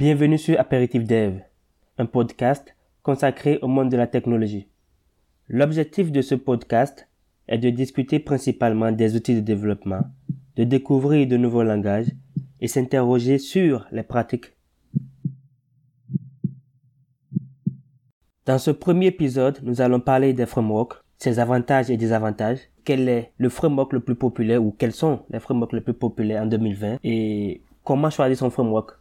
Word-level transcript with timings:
Bienvenue 0.00 0.38
sur 0.38 0.58
Apéritif 0.58 1.04
Dev, 1.04 1.40
un 1.98 2.06
podcast 2.06 2.74
consacré 3.02 3.58
au 3.60 3.68
monde 3.68 3.90
de 3.90 3.98
la 3.98 4.06
technologie. 4.06 4.66
L'objectif 5.46 6.10
de 6.10 6.22
ce 6.22 6.34
podcast 6.34 7.06
est 7.48 7.58
de 7.58 7.68
discuter 7.68 8.18
principalement 8.18 8.92
des 8.92 9.14
outils 9.14 9.34
de 9.34 9.40
développement, 9.40 10.00
de 10.56 10.64
découvrir 10.64 11.28
de 11.28 11.36
nouveaux 11.36 11.64
langages 11.64 12.06
et 12.62 12.66
s'interroger 12.66 13.36
sur 13.36 13.86
les 13.92 14.02
pratiques. 14.02 14.54
Dans 18.46 18.58
ce 18.58 18.70
premier 18.70 19.08
épisode, 19.08 19.58
nous 19.64 19.82
allons 19.82 20.00
parler 20.00 20.32
des 20.32 20.46
frameworks, 20.46 20.94
ses 21.18 21.38
avantages 21.38 21.90
et 21.90 21.98
désavantages, 21.98 22.60
quel 22.86 23.06
est 23.06 23.32
le 23.36 23.50
framework 23.50 23.92
le 23.92 24.00
plus 24.00 24.14
populaire 24.14 24.64
ou 24.64 24.70
quels 24.70 24.94
sont 24.94 25.26
les 25.28 25.40
frameworks 25.40 25.74
les 25.74 25.82
plus 25.82 25.92
populaires 25.92 26.44
en 26.44 26.46
2020 26.46 27.00
et 27.04 27.60
comment 27.84 28.08
choisir 28.08 28.38
son 28.38 28.48
framework. 28.48 28.99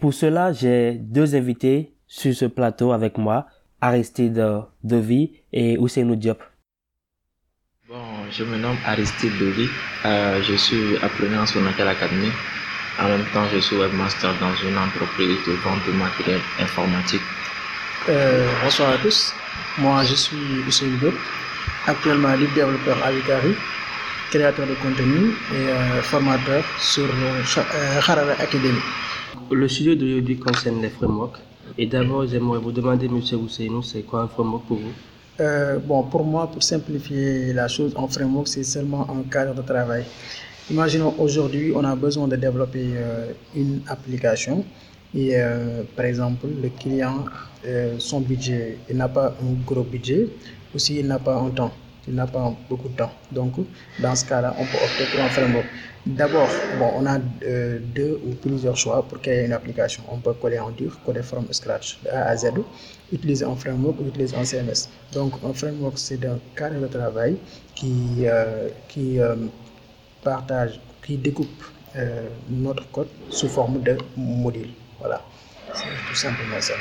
Pour 0.00 0.12
cela, 0.12 0.52
j'ai 0.52 0.94
deux 0.94 1.34
invités 1.34 1.94
sur 2.06 2.34
ce 2.34 2.44
plateau 2.46 2.92
avec 2.92 3.16
moi, 3.16 3.46
Aristide 3.80 4.42
Devi 4.82 5.32
et 5.52 5.78
Ousseinou 5.78 6.16
Diop. 6.16 6.42
Bon, 7.88 8.02
je 8.30 8.44
me 8.44 8.56
nomme 8.56 8.76
Aristide 8.84 9.32
Devi, 9.38 9.68
euh, 10.04 10.42
je 10.42 10.54
suis 10.54 10.96
apprenant 11.02 11.42
en 11.42 11.46
Sonatel 11.46 11.86
Academy. 11.88 12.30
En 13.00 13.08
même 13.08 13.24
temps, 13.32 13.46
je 13.52 13.58
suis 13.58 13.76
webmaster 13.76 14.32
dans 14.40 14.54
une 14.68 14.76
entreprise 14.78 15.38
de 15.46 15.52
vente 15.64 15.84
de 15.86 15.92
matériel 15.92 16.40
informatique. 16.60 17.22
Euh, 18.08 18.46
bonsoir 18.62 18.90
à 18.90 18.98
tous, 18.98 19.32
moi 19.78 20.02
je 20.04 20.14
suis 20.14 20.62
Ousseinou 20.66 20.96
Diop, 20.98 21.14
actuellement 21.86 22.34
lead 22.34 22.52
développeur 22.54 22.96
à 23.04 23.12
Vicari, 23.12 23.54
créateur 24.30 24.66
de 24.66 24.74
contenu 24.74 25.30
et 25.54 25.68
euh, 25.70 26.02
formateur 26.02 26.62
sur 26.78 27.04
euh, 27.04 27.98
Harare 28.08 28.30
Academy. 28.40 28.80
Le 29.50 29.68
sujet 29.68 29.96
d'aujourd'hui 29.96 30.38
concerne 30.38 30.80
les 30.82 30.88
frameworks. 30.88 31.38
Et 31.76 31.86
d'abord, 31.86 32.26
j'aimerais 32.26 32.58
vous 32.58 32.72
demander, 32.72 33.08
Monsieur 33.08 33.36
Ousseinou, 33.36 33.82
c'est 33.82 34.02
quoi 34.02 34.22
un 34.22 34.28
framework 34.28 34.64
pour 34.66 34.78
vous? 34.78 34.92
Euh, 35.40 35.78
bon, 35.78 36.04
pour 36.04 36.24
moi, 36.24 36.46
pour 36.50 36.62
simplifier 36.62 37.52
la 37.52 37.66
chose, 37.66 37.92
un 37.96 38.06
framework, 38.06 38.46
c'est 38.46 38.62
seulement 38.62 39.06
un 39.10 39.22
cadre 39.28 39.54
de 39.54 39.62
travail. 39.62 40.04
Imaginons 40.70 41.14
aujourd'hui, 41.18 41.72
on 41.74 41.84
a 41.84 41.96
besoin 41.96 42.28
de 42.28 42.36
développer 42.36 42.92
euh, 42.94 43.32
une 43.56 43.80
application 43.88 44.64
et 45.14 45.30
euh, 45.34 45.82
par 45.96 46.06
exemple, 46.06 46.46
le 46.62 46.68
client, 46.68 47.24
son 47.98 48.20
budget, 48.20 48.78
il 48.90 48.96
n'a 48.96 49.08
pas 49.08 49.34
un 49.42 49.52
gros 49.66 49.82
budget, 49.82 50.28
aussi 50.74 50.98
il 51.00 51.06
n'a 51.06 51.18
pas 51.18 51.36
un 51.36 51.50
temps, 51.50 51.72
il 52.06 52.14
n'a 52.14 52.26
pas 52.26 52.54
beaucoup 52.68 52.88
de 52.88 52.96
temps. 52.96 53.12
Donc, 53.32 53.54
dans 53.98 54.14
ce 54.14 54.24
cas-là, 54.24 54.54
on 54.58 54.66
peut 54.66 54.78
opter 54.78 55.06
pour 55.06 55.20
un 55.22 55.30
framework. 55.30 55.68
D'abord, 56.06 56.66
bon, 56.70 56.92
on 56.96 57.06
a 57.06 57.18
euh, 57.44 57.78
deux 57.80 58.20
ou 58.24 58.34
plusieurs 58.34 58.76
choix 58.76 59.06
pour 59.08 59.20
créer 59.20 59.44
une 59.46 59.52
application. 59.52 60.02
On 60.08 60.18
peut 60.18 60.34
coder 60.34 60.58
en 60.58 60.70
dur, 60.70 61.00
coder 61.04 61.22
from 61.22 61.46
scratch 61.52 62.00
de 62.02 62.10
A 62.10 62.26
à 62.28 62.36
Z, 62.36 62.46
utiliser 63.12 63.44
un 63.44 63.56
framework 63.56 64.00
ou 64.00 64.06
utiliser 64.08 64.36
un 64.36 64.44
CMS. 64.44 64.88
Donc, 65.12 65.34
un 65.44 65.52
framework, 65.54 65.98
c'est 65.98 66.24
un 66.26 66.38
cadre 66.54 66.80
de 66.80 66.86
travail 66.88 67.38
qui, 67.74 68.26
euh, 68.26 68.68
qui 68.88 69.18
euh, 69.20 69.36
partage, 70.22 70.80
qui 71.02 71.18
découpe 71.18 71.62
notre 72.48 72.90
code 72.90 73.08
sous 73.28 73.48
forme 73.48 73.80
de 73.82 73.96
module. 74.16 74.70
Voilà, 74.98 75.24
c'est 75.72 76.04
tout 76.04 76.14
simplement 76.14 76.60
ça. 76.60 76.74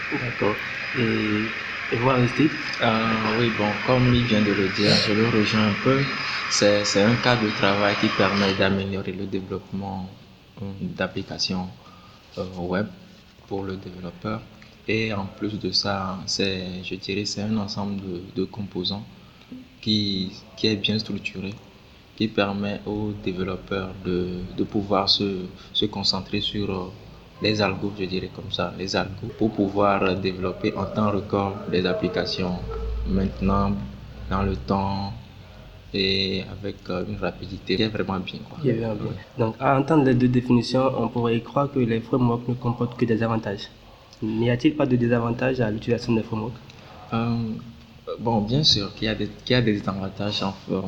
Et 1.92 1.98
vous, 1.98 2.10
Aristide 2.10 2.52
Euh, 2.82 3.38
oui, 3.38 3.52
bon, 3.52 3.72
comme 3.86 4.14
il 4.14 4.26
vient 4.26 4.42
de 4.42 4.52
le 4.52 4.68
dire, 4.70 4.92
je 5.08 5.14
le 5.14 5.28
rejoins 5.30 5.68
un 5.70 5.74
peu. 5.84 6.02
C'est 6.50 7.02
un 7.02 7.16
cadre 7.16 7.44
de 7.44 7.50
travail 7.52 7.96
qui 8.00 8.10
permet 8.10 8.54
d'améliorer 8.56 9.12
le 9.14 9.26
développement 9.26 10.10
euh, 10.62 10.66
d'applications 10.82 11.68
euh, 12.38 12.46
web 12.58 12.88
pour 13.48 13.64
le 13.64 13.76
développeur. 13.78 14.42
Et 14.88 15.14
en 15.14 15.26
plus 15.26 15.60
de 15.60 15.72
ça, 15.72 16.20
je 16.28 16.96
dirais, 16.96 17.26
c'est 17.26 17.42
un 17.42 17.58
ensemble 17.58 17.98
de, 18.02 18.22
de 18.36 18.44
composants 18.46 19.06
qui, 19.82 20.32
qui 20.58 20.68
est 20.68 20.76
bien 20.76 21.00
structuré, 21.00 21.54
qui 22.18 22.28
permet 22.28 22.82
aux 22.86 23.12
développeurs 23.24 23.94
de, 24.06 24.42
de 24.58 24.64
pouvoir 24.64 25.10
se, 25.10 25.46
se 25.74 25.86
concentrer 25.86 26.42
sur 26.42 26.92
les 27.42 27.62
algos, 27.62 27.92
je 28.00 28.06
dirais 28.06 28.30
comme 28.34 28.52
ça, 28.52 28.74
les 28.78 28.96
algos, 28.96 29.28
pour 29.38 29.52
pouvoir 29.52 30.16
développer 30.16 30.74
en 30.76 30.86
temps 30.86 31.12
record 31.12 31.56
des 31.70 31.86
applications 31.86 32.60
maintenant, 33.08 33.74
dans 34.30 34.44
le 34.44 34.56
temps 34.56 35.14
et 35.94 36.44
avec 36.52 36.78
euh, 36.90 37.06
une 37.08 37.18
rapidité 37.18 37.76
qui 37.76 37.84
est 37.84 37.88
vraiment 37.88 38.20
bien. 38.20 38.40
Quoi. 38.50 38.58
Qui 38.62 38.70
est 38.70 38.74
bien, 38.74 38.96
bien. 38.96 39.12
Donc, 39.38 39.56
à 39.60 39.78
entendre 39.78 40.06
les 40.06 40.16
deux 40.16 40.28
définitions, 40.28 40.90
on 40.98 41.08
pourrait 41.08 41.40
croire 41.42 41.72
que 41.72 41.80
les 41.80 42.00
frameworks 42.00 42.48
ne 42.48 42.56
comportent 42.56 42.98
que 42.98 43.06
des 43.06 43.22
avantages. 43.22 43.70
N'y 44.22 44.50
a-t-il 44.50 44.76
pas 44.76 44.86
de 44.86 44.96
désavantages 44.96 45.60
à 45.60 45.70
l'utilisation 45.70 46.14
des 46.14 46.24
frameworks? 46.24 46.54
Euh, 47.14 47.36
bon, 48.20 48.42
bien 48.42 48.64
sûr 48.64 48.94
qu'il 48.96 49.06
y 49.06 49.10
a 49.10 49.16
des, 49.16 49.28
qu'il 49.28 49.54
y 49.54 49.60
a 49.60 49.62
des 49.62 49.88
avantages 49.88 50.42
en, 50.42 50.56
euh, 50.72 50.82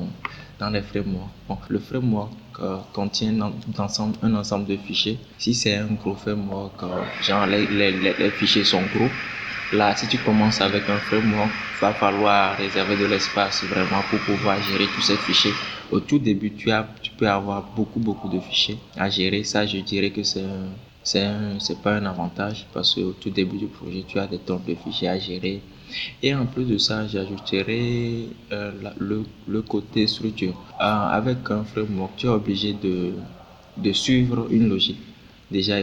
dans 0.60 0.70
les 0.70 0.82
frameworks. 0.82 1.30
Bon, 1.48 1.58
le 1.68 1.80
framework 1.80 2.32
euh, 2.62 2.78
contient 2.94 3.34
un 3.42 3.52
ensemble, 3.78 4.18
un 4.22 4.34
ensemble 4.36 4.66
de 4.66 4.78
fichiers. 4.78 5.18
Si 5.38 5.54
c'est 5.54 5.76
un 5.76 5.88
gros 5.88 6.16
framework, 6.16 6.84
euh, 6.84 7.04
genre 7.22 7.46
les, 7.46 7.66
les, 7.68 7.92
les, 7.92 8.32
fichiers 8.32 8.64
sont 8.64 8.84
gros, 8.96 9.10
là, 9.74 9.96
si 9.96 10.08
tu 10.08 10.18
commences 10.20 10.62
avec 10.62 10.90
un 10.90 10.98
framework, 10.98 11.52
va 11.82 11.94
falloir 11.94 12.58
réserver 12.58 12.96
de 12.98 13.06
l'espace 13.06 13.64
vraiment 13.64 14.02
pour 14.10 14.20
pouvoir 14.20 14.62
gérer 14.62 14.86
tous 14.96 15.02
ces 15.02 15.18
fichiers. 15.18 15.54
Au 15.92 16.00
tout 16.00 16.20
début, 16.20 16.54
tu, 16.54 16.72
as, 16.72 16.88
tu 17.02 17.12
peux 17.12 17.30
avoir 17.30 17.64
beaucoup, 17.76 18.00
beaucoup 18.00 18.30
de 18.30 18.40
fichiers 18.40 18.78
à 18.98 19.10
gérer. 19.10 19.44
Ça, 19.44 19.66
je 19.66 19.78
dirais 19.78 20.12
que 20.12 20.24
c'est 20.24 20.46
c'est 21.06 21.82
pas 21.84 21.98
un 21.98 22.06
avantage 22.06 22.66
parce 22.74 22.96
qu'au 22.96 23.12
tout 23.12 23.30
début 23.30 23.58
du 23.58 23.68
projet, 23.68 24.04
tu 24.08 24.18
as 24.18 24.26
des 24.26 24.40
tonnes 24.40 24.64
de 24.68 24.74
fichiers 24.76 25.08
à 25.08 25.20
gérer. 25.20 25.62
Et 26.24 26.34
en 26.34 26.46
plus 26.46 26.66
de 26.66 26.78
ça, 26.78 27.08
j'ajouterai 27.08 28.30
euh, 28.52 28.72
le, 29.00 29.24
le 29.48 29.62
côté 29.62 30.08
structure. 30.08 30.54
Euh, 30.82 30.84
avec 30.84 31.38
un 31.50 31.64
framework, 31.64 32.12
tu 32.18 32.26
es 32.28 32.30
obligé 32.30 32.74
de, 32.74 33.14
de 33.78 33.92
suivre 33.92 34.48
une 34.52 34.70
logique 34.70 35.00
déjà, 35.52 35.78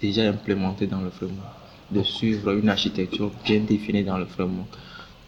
déjà 0.00 0.22
implémentée 0.28 0.86
dans 0.86 1.00
le 1.00 1.10
framework, 1.10 1.48
de 1.90 2.02
suivre 2.02 2.52
une 2.52 2.68
architecture 2.68 3.30
bien 3.44 3.60
définie 3.60 4.04
dans 4.04 4.18
le 4.18 4.26
framework. 4.26 4.68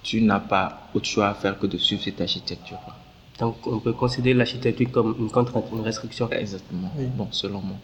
Tu 0.03 0.21
n'as 0.23 0.41
pas 0.41 0.89
autre 0.95 1.07
choix 1.07 1.29
à 1.29 1.35
faire 1.35 1.59
que 1.59 1.67
de 1.67 1.77
suivre 1.77 2.03
cette 2.03 2.21
architecture-là. 2.21 2.97
Donc, 3.39 3.67
on 3.67 3.79
peut 3.79 3.93
considérer 3.93 4.35
l'architecture 4.35 4.91
comme 4.91 5.15
une 5.19 5.31
contrainte, 5.31 5.65
une 5.73 5.81
restriction. 5.81 6.29
Exactement. 6.31 6.91
Oui. 6.97 7.07
Bon, 7.17 7.29
selon 7.31 7.61
moi. 7.61 7.77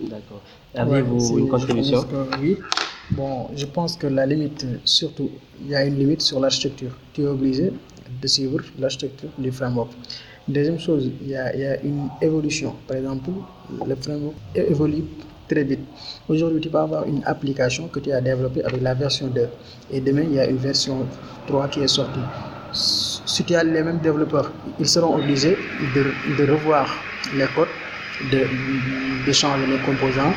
D'accord. 0.00 0.40
Avez-vous 0.74 1.38
une 1.38 1.48
contribution? 1.48 2.04
oui. 2.40 2.56
Bon, 3.10 3.48
je 3.54 3.66
pense 3.66 3.96
que 3.96 4.06
la 4.06 4.24
limite, 4.24 4.64
surtout, 4.84 5.30
il 5.60 5.70
y 5.70 5.74
a 5.74 5.84
une 5.84 5.98
limite 5.98 6.22
sur 6.22 6.40
l'architecture. 6.40 6.92
Tu 7.12 7.22
es 7.22 7.26
obligé 7.26 7.72
de 8.22 8.26
suivre 8.26 8.60
l'architecture 8.78 9.28
du 9.36 9.50
framework. 9.50 9.90
Deuxième 10.48 10.78
chose, 10.78 11.10
il 11.20 11.28
y, 11.28 11.36
a, 11.36 11.80
une 11.82 12.08
évolution. 12.20 12.74
Par 12.86 12.96
exemple, 12.96 13.30
le 13.86 13.94
framework 13.96 14.34
évolue 14.54 15.04
très 15.48 15.64
vite. 15.64 15.80
Aujourd'hui, 16.28 16.60
tu 16.60 16.68
peux 16.68 16.78
avoir 16.78 17.04
une 17.06 17.22
application 17.24 17.88
que 17.88 18.00
tu 18.00 18.12
as 18.12 18.20
développée 18.20 18.64
avec 18.64 18.80
la 18.80 18.94
version 18.94 19.26
2. 19.26 19.48
Et 19.92 20.00
demain, 20.00 20.22
il 20.22 20.34
y 20.34 20.40
a 20.40 20.46
une 20.46 20.56
version 20.56 21.06
3 21.48 21.68
qui 21.68 21.80
est 21.80 21.88
sortie. 21.88 22.20
Si 22.72 23.44
tu 23.44 23.54
as 23.54 23.64
les 23.64 23.82
mêmes 23.82 23.98
développeurs, 23.98 24.50
ils 24.80 24.88
seront 24.88 25.16
obligés 25.16 25.56
de 25.94 26.50
revoir 26.50 26.88
les 27.36 27.46
codes 27.54 27.68
de, 28.30 29.26
de 29.26 29.32
changer 29.32 29.66
les 29.66 29.78
composants. 29.78 30.34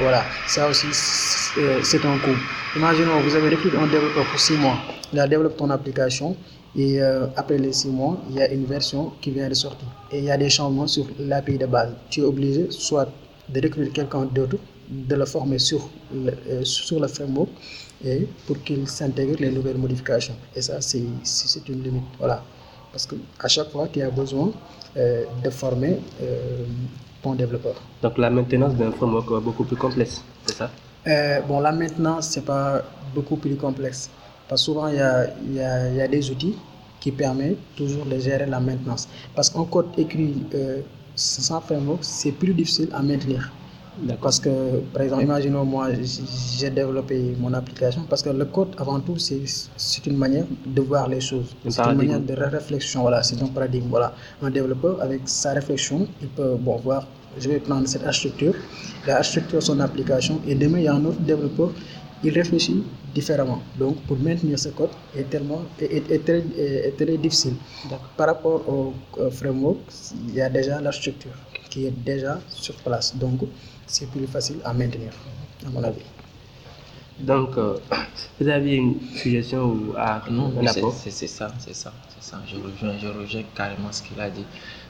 Voilà, 0.00 0.24
ça 0.46 0.68
aussi, 0.68 0.86
c'est 0.90 2.04
un 2.04 2.18
coût. 2.18 2.36
Imaginons, 2.76 3.20
vous 3.20 3.34
avez 3.36 3.48
recruté 3.50 3.76
un 3.76 3.86
développeur 3.86 4.24
pour 4.26 4.40
6 4.40 4.54
mois, 4.54 4.76
il 5.12 5.20
a 5.20 5.28
développé 5.28 5.56
ton 5.56 5.70
application 5.70 6.36
et 6.76 7.00
euh, 7.00 7.26
après 7.36 7.56
les 7.58 7.72
6 7.72 7.88
mois, 7.88 8.18
il 8.30 8.36
y 8.36 8.42
a 8.42 8.50
une 8.50 8.64
version 8.64 9.12
qui 9.20 9.30
vient 9.30 9.48
de 9.48 9.54
sortir 9.54 9.86
et 10.10 10.18
il 10.18 10.24
y 10.24 10.30
a 10.30 10.36
des 10.36 10.50
changements 10.50 10.88
sur 10.88 11.06
l'API 11.20 11.58
de 11.58 11.66
base. 11.66 11.92
Tu 12.10 12.20
es 12.20 12.24
obligé 12.24 12.66
soit 12.70 13.08
de 13.48 13.60
recruter 13.60 13.90
quelqu'un 13.92 14.24
d'autre, 14.24 14.56
de 14.90 15.14
le 15.14 15.24
former 15.24 15.60
sur 15.60 15.88
le, 16.12 16.32
euh, 16.48 16.64
sur 16.64 16.98
le 16.98 17.06
framework 17.06 17.50
et 18.04 18.26
pour 18.46 18.60
qu'il 18.64 18.88
s'intègre 18.88 19.36
les 19.38 19.50
nouvelles 19.50 19.78
modifications. 19.78 20.34
Et 20.56 20.62
ça, 20.62 20.80
c'est 20.80 20.98
une 21.68 21.82
limite. 21.84 22.02
Voilà. 22.18 22.42
Parce 22.90 23.06
qu'à 23.06 23.48
chaque 23.48 23.70
fois, 23.70 23.88
tu 23.92 24.02
as 24.02 24.10
besoin 24.10 24.52
euh, 24.96 25.24
de 25.42 25.50
former 25.50 25.98
développeur. 27.32 27.74
Donc, 28.02 28.18
la 28.18 28.28
maintenance 28.28 28.74
d'un 28.74 28.92
framework 28.92 29.26
est 29.30 29.40
beaucoup 29.42 29.64
plus 29.64 29.76
complexe, 29.76 30.22
c'est 30.46 30.56
ça? 30.56 30.70
Euh, 31.06 31.40
bon, 31.42 31.60
là 31.60 31.72
maintenant, 31.72 32.20
c'est 32.20 32.44
pas 32.44 32.82
beaucoup 33.14 33.36
plus 33.36 33.56
complexe. 33.56 34.10
Parce 34.48 34.60
que 34.60 34.64
souvent, 34.66 34.88
il 34.88 34.96
y 34.96 35.00
a, 35.00 35.26
il 35.46 35.54
y, 35.54 35.60
a, 35.60 35.88
y 35.90 36.00
a 36.02 36.08
des 36.08 36.30
outils 36.30 36.56
qui 37.00 37.12
permettent 37.12 37.58
toujours 37.76 38.04
de 38.06 38.18
gérer 38.18 38.46
la 38.46 38.60
maintenance. 38.60 39.08
Parce 39.34 39.48
qu'un 39.50 39.64
code 39.64 39.86
écrit 39.96 40.46
euh, 40.54 40.80
sans 41.14 41.60
framework, 41.60 42.04
c'est 42.04 42.32
plus 42.32 42.52
difficile 42.54 42.88
à 42.92 43.02
maintenir. 43.02 43.52
Parce 44.20 44.40
que, 44.40 44.80
par 44.92 45.02
exemple, 45.02 45.22
imaginons 45.22 45.64
moi, 45.64 45.88
j'ai 46.58 46.70
développé 46.70 47.36
mon 47.38 47.52
application 47.54 48.02
parce 48.08 48.22
que 48.22 48.30
le 48.30 48.44
code, 48.44 48.74
avant 48.78 49.00
tout, 49.00 49.16
c'est 49.18 50.06
une 50.06 50.16
manière 50.16 50.46
de 50.66 50.80
voir 50.82 51.08
les 51.08 51.20
choses. 51.20 51.54
C'est 51.68 51.82
une 51.82 51.96
manière 51.96 52.20
de 52.20 52.34
réflexion. 52.34 53.02
Voilà, 53.02 53.22
c'est 53.22 53.40
un 53.42 53.46
paradigme. 53.46 53.86
Voilà. 53.88 54.14
Un 54.42 54.50
développeur, 54.50 55.00
avec 55.00 55.22
sa 55.26 55.52
réflexion, 55.52 56.06
il 56.20 56.28
peut 56.28 56.56
bon, 56.58 56.76
voir 56.76 57.06
je 57.38 57.48
vais 57.48 57.58
prendre 57.58 57.86
cette 57.88 58.04
architecture, 58.06 58.54
l'architecture 59.06 59.62
son 59.62 59.80
application, 59.80 60.40
et 60.46 60.54
demain, 60.54 60.78
il 60.78 60.84
y 60.84 60.88
a 60.88 60.94
un 60.94 61.04
autre 61.04 61.20
développeur, 61.20 61.70
il 62.22 62.32
réfléchit 62.32 62.82
différemment. 63.14 63.60
Donc, 63.78 63.96
pour 64.06 64.16
maintenir 64.18 64.58
ce 64.58 64.68
code 64.70 64.90
est, 65.16 65.28
tellement, 65.28 65.62
est, 65.80 66.24
très, 66.24 66.42
est 66.58 66.96
très, 66.96 67.16
difficile. 67.18 67.54
Par 68.16 68.28
rapport 68.28 68.62
au, 68.68 68.94
framework, 69.30 69.78
il 70.28 70.34
y 70.34 70.40
a 70.40 70.48
déjà 70.48 70.80
l'architecture 70.80 71.32
qui 71.70 71.86
est 71.86 72.04
déjà 72.04 72.40
sur 72.48 72.74
place. 72.76 73.14
Donc, 73.16 73.40
c'est 73.86 74.10
plus 74.10 74.26
facile 74.26 74.56
à 74.64 74.72
maintenir, 74.72 75.12
à 75.66 75.70
mon 75.70 75.82
avis. 75.82 76.00
Donc, 77.18 77.56
euh, 77.56 77.76
vous 78.40 78.48
avez 78.48 78.74
une 78.74 78.96
suggestion 79.14 79.64
ou 79.64 79.94
à 79.96 80.22
non, 80.30 80.52
c'est 80.66 80.80
ça, 81.26 81.52
c'est 81.58 81.74
ça, 81.74 81.92
c'est 82.08 82.22
ça. 82.22 82.40
Je 82.46 82.56
rejoins, 82.56 82.98
je 83.00 83.08
rejoins 83.08 83.42
carrément 83.54 83.92
ce 83.92 84.02
qu'il 84.02 84.20
a 84.20 84.30
dit. 84.30 84.44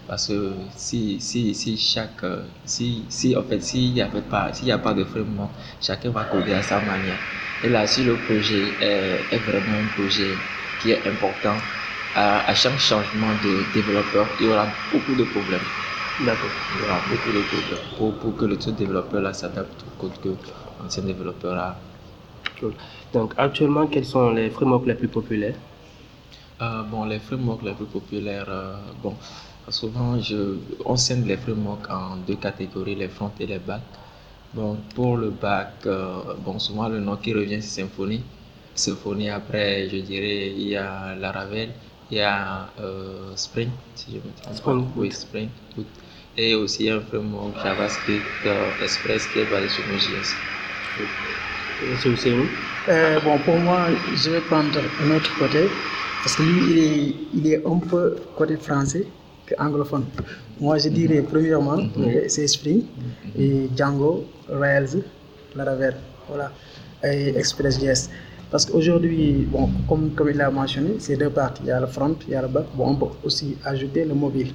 Parce 0.06 0.28
que 0.28 0.52
si, 0.76 1.18
si, 1.20 1.54
si 1.54 1.76
chaque, 1.78 2.24
si, 2.64 3.04
si, 3.08 3.34
en 3.36 3.42
fait, 3.42 3.60
s'il 3.60 3.92
n'y 3.92 4.02
a 4.02 4.06
pas, 4.06 4.52
s'il 4.52 4.70
a 4.70 4.78
pas 4.78 4.94
de 4.94 5.04
framework, 5.04 5.50
chacun 5.80 6.10
va 6.10 6.24
coder 6.24 6.52
à 6.52 6.62
sa 6.62 6.80
manière. 6.80 7.18
Et 7.64 7.68
là, 7.70 7.86
si 7.86 8.04
le 8.04 8.14
projet 8.16 8.64
est, 8.80 9.38
vraiment 9.38 9.78
un 9.78 9.86
projet 9.94 10.34
qui 10.82 10.90
est 10.90 11.06
important, 11.06 11.56
à, 12.14 12.54
chaque 12.54 12.78
changement 12.78 13.32
de 13.42 13.72
développeur, 13.72 14.26
il 14.38 14.46
y 14.46 14.48
aura 14.48 14.68
beaucoup 14.92 15.14
de 15.14 15.24
problèmes. 15.24 15.60
D'accord. 16.18 16.52
Il 16.72 16.78
y 16.78 16.82
aura 16.82 17.00
beaucoup 17.00 17.30
de 17.32 17.42
problèmes 17.42 17.78
pour, 17.96 18.18
pour 18.18 18.36
que 18.36 18.44
le 18.46 18.56
développeur 18.56 19.22
là 19.22 19.32
s'adapte 19.32 19.84
au 19.86 19.90
code 20.00 20.18
que 20.18 20.36
l'ancien 20.80 21.04
développeur 21.04 21.56
a. 21.58 21.80
Donc, 23.12 23.32
actuellement, 23.38 23.86
quels 23.86 24.04
sont 24.04 24.30
les 24.30 24.50
frameworks 24.50 24.86
les 24.86 24.94
plus 24.94 25.08
populaires? 25.08 25.56
Euh, 26.62 26.82
Bon, 26.84 27.04
les 27.04 27.18
frameworks 27.18 27.62
les 27.64 27.74
plus 27.74 27.86
populaires, 27.86 28.46
euh, 28.48 28.76
bon, 29.02 29.16
Souvent, 29.68 30.18
je, 30.20 30.58
on 30.84 30.96
scinde 30.96 31.24
les 31.26 31.38
frameworks 31.38 31.90
en 31.90 32.16
deux 32.18 32.36
catégories, 32.36 32.94
les 32.96 33.08
front 33.08 33.32
et 33.40 33.46
les 33.46 33.58
back. 33.58 33.82
Bon, 34.52 34.76
pour 34.94 35.16
le 35.16 35.30
back, 35.30 35.86
euh, 35.86 36.34
bon, 36.38 36.58
souvent 36.58 36.88
le 36.88 37.00
nom 37.00 37.16
qui 37.16 37.32
revient, 37.32 37.62
c'est 37.62 37.80
Symfony. 37.82 38.22
Symfony, 38.74 39.30
après, 39.30 39.88
je 39.88 39.96
dirais, 39.98 40.52
il 40.54 40.68
y 40.68 40.76
a 40.76 41.14
Laravel, 41.16 41.70
il 42.10 42.18
y 42.18 42.20
a 42.20 42.72
Spring, 43.36 43.70
si 43.94 44.12
je 44.12 44.18
me 44.18 44.32
trompe 44.34 44.54
Spring. 44.56 44.84
Oui, 44.96 45.10
Spring. 45.12 45.48
Et 46.36 46.54
aussi 46.54 46.90
un 46.90 47.00
framework 47.00 47.54
JavaScript 47.62 48.24
euh, 48.46 48.82
Express 48.82 49.26
qui 49.28 49.40
est 49.40 49.50
basé 49.50 49.68
sur 49.68 49.84
Node.js. 49.86 50.34
Nous 52.26 53.20
Bon, 53.24 53.38
pour 53.38 53.58
moi, 53.58 53.86
je 54.16 54.30
vais 54.30 54.40
prendre 54.40 54.80
un 55.02 55.10
autre 55.16 55.30
côté, 55.38 55.68
parce 56.22 56.36
que 56.36 56.42
lui, 56.42 56.60
il 56.70 56.78
est, 56.78 57.14
il 57.34 57.46
est 57.52 57.66
un 57.66 57.78
peu 57.78 58.16
côté 58.36 58.56
français 58.56 59.06
anglophone. 59.58 60.04
Moi, 60.60 60.78
je 60.78 60.88
dirais 60.88 61.22
premièrement, 61.22 61.76
mhm. 61.76 62.28
c'est 62.28 62.46
Spring 62.46 62.82
mhm. 62.82 63.42
et 63.42 63.70
Django, 63.76 64.24
Rails, 64.48 65.02
Laravel, 65.56 65.94
voilà, 66.28 66.52
et 67.02 67.28
ExpressJS. 67.36 68.10
Parce 68.50 68.66
qu'aujourd'hui, 68.66 69.46
bon, 69.50 69.68
comme, 69.88 70.10
comme 70.10 70.30
il 70.30 70.36
l'a 70.36 70.50
mentionné, 70.50 70.94
c'est 70.98 71.16
deux 71.16 71.30
parties. 71.30 71.62
Il 71.64 71.68
y 71.68 71.72
a 71.72 71.80
le 71.80 71.86
front, 71.86 72.16
il 72.28 72.34
y 72.34 72.36
a 72.36 72.42
le 72.42 72.48
back. 72.48 72.66
Bon, 72.74 72.90
on 72.90 72.94
peut 72.94 73.06
aussi 73.24 73.56
ajouter 73.64 74.04
le 74.04 74.14
mobile. 74.14 74.52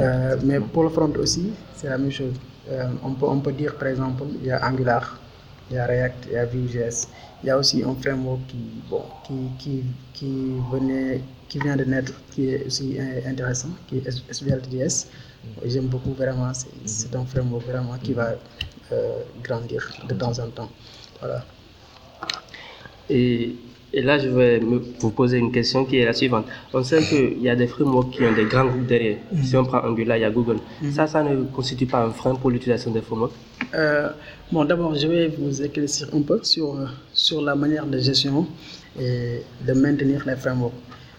Euh, 0.00 0.36
mais 0.44 0.60
pour 0.60 0.84
le 0.84 0.88
front 0.88 1.12
aussi, 1.18 1.52
c'est 1.74 1.88
la 1.88 1.98
même 1.98 2.10
chose. 2.10 2.34
Euh, 2.70 2.88
on, 3.02 3.12
peut, 3.12 3.26
on 3.26 3.40
peut 3.40 3.52
dire, 3.52 3.76
par 3.76 3.88
exemple, 3.88 4.22
il 4.40 4.46
y 4.46 4.50
a 4.50 4.66
Angular, 4.66 5.18
il 5.70 5.76
y 5.76 5.78
a 5.78 5.86
React, 5.86 6.26
il 6.28 6.32
y 6.32 6.36
a 6.36 6.44
Vue.js. 6.46 7.08
Il 7.42 7.48
y 7.48 7.50
a 7.50 7.58
aussi 7.58 7.82
un 7.82 7.94
framework 7.94 8.40
qui, 8.46 8.56
bon, 8.88 9.02
qui, 9.26 9.34
qui, 9.58 9.84
qui 10.12 10.52
venait 10.70 11.20
qui 11.52 11.58
vient 11.58 11.76
de 11.76 11.84
naître, 11.84 12.14
qui 12.30 12.48
est 12.48 12.64
aussi 12.66 12.96
intéressant, 13.26 13.68
qui 13.86 13.98
est 13.98 14.08
SVLJS. 14.08 15.08
J'aime 15.66 15.88
beaucoup 15.88 16.14
vraiment, 16.14 16.50
c'est 16.86 17.14
un 17.14 17.26
framework 17.26 17.66
vraiment 17.66 17.98
qui 18.02 18.14
va 18.14 18.36
euh, 18.90 19.18
grandir 19.42 19.86
de 20.08 20.14
temps 20.14 20.38
en 20.38 20.48
temps. 20.48 20.70
Voilà. 21.20 21.44
Et, 23.10 23.56
et, 23.92 24.02
là, 24.02 24.18
je 24.18 24.28
vais 24.28 24.58
vous 24.58 25.10
poser 25.10 25.38
une 25.38 25.52
question 25.52 25.84
qui 25.84 25.98
est 25.98 26.04
la 26.04 26.12
suivante. 26.12 26.46
On 26.72 26.82
sait 26.82 27.02
qu'il 27.02 27.42
y 27.42 27.48
a 27.48 27.56
des 27.56 27.66
frameworks 27.66 28.10
qui 28.10 28.22
ont 28.24 28.32
des 28.32 28.44
grands 28.44 28.66
groupes 28.66 28.86
derrière. 28.86 29.18
Mm-hmm. 29.34 29.42
Si 29.42 29.56
on 29.56 29.64
prend 29.64 29.80
Angular, 29.84 30.16
il 30.16 30.20
y 30.20 30.24
a 30.24 30.30
Google. 30.30 30.58
Mm-hmm. 30.82 30.92
Ça, 30.92 31.06
ça 31.06 31.22
ne 31.22 31.44
constitue 31.44 31.86
pas 31.86 32.02
un 32.04 32.10
frein 32.10 32.34
pour 32.34 32.50
l'utilisation 32.50 32.90
des 32.90 33.02
frameworks? 33.02 33.34
Euh, 33.74 34.08
Bon, 34.52 34.66
d'abord, 34.66 34.94
je 34.94 35.06
vais 35.06 35.28
vous 35.28 35.62
éclaircir 35.62 36.10
un 36.12 36.20
peu 36.20 36.38
sur, 36.42 36.76
sur 37.14 37.40
la 37.40 37.54
manière 37.54 37.86
de 37.86 37.98
gestion 37.98 38.46
et 39.00 39.40
de 39.66 39.72
maintenir 39.72 40.22
les 40.26 40.36
frameworks. 40.36 40.74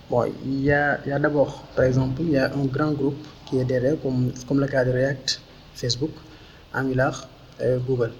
Bon, 0.07 0.25
il 0.45 0.65
y 0.65 0.71
a, 0.71 0.99
il 1.03 1.09
y 1.09 1.11
a 1.11 1.17
d'abord, 1.17 1.63
par 1.75 1.85
exemple, 1.85 2.21
il 2.21 2.29
y 2.29 2.37
a 2.37 2.53
un 2.53 2.65
grand 2.65 2.91
groupe 2.91 3.17
qui 3.47 3.57
est 3.57 3.65
derrière, 3.65 3.99
comme, 4.03 4.31
comme 4.47 4.59
le 4.59 4.67
cas 4.67 4.85
de 4.85 4.91
React, 4.91 5.41
Facebook, 5.73 6.11
Angular, 6.75 7.27
euh, 7.61 7.79
Google. 7.79 8.11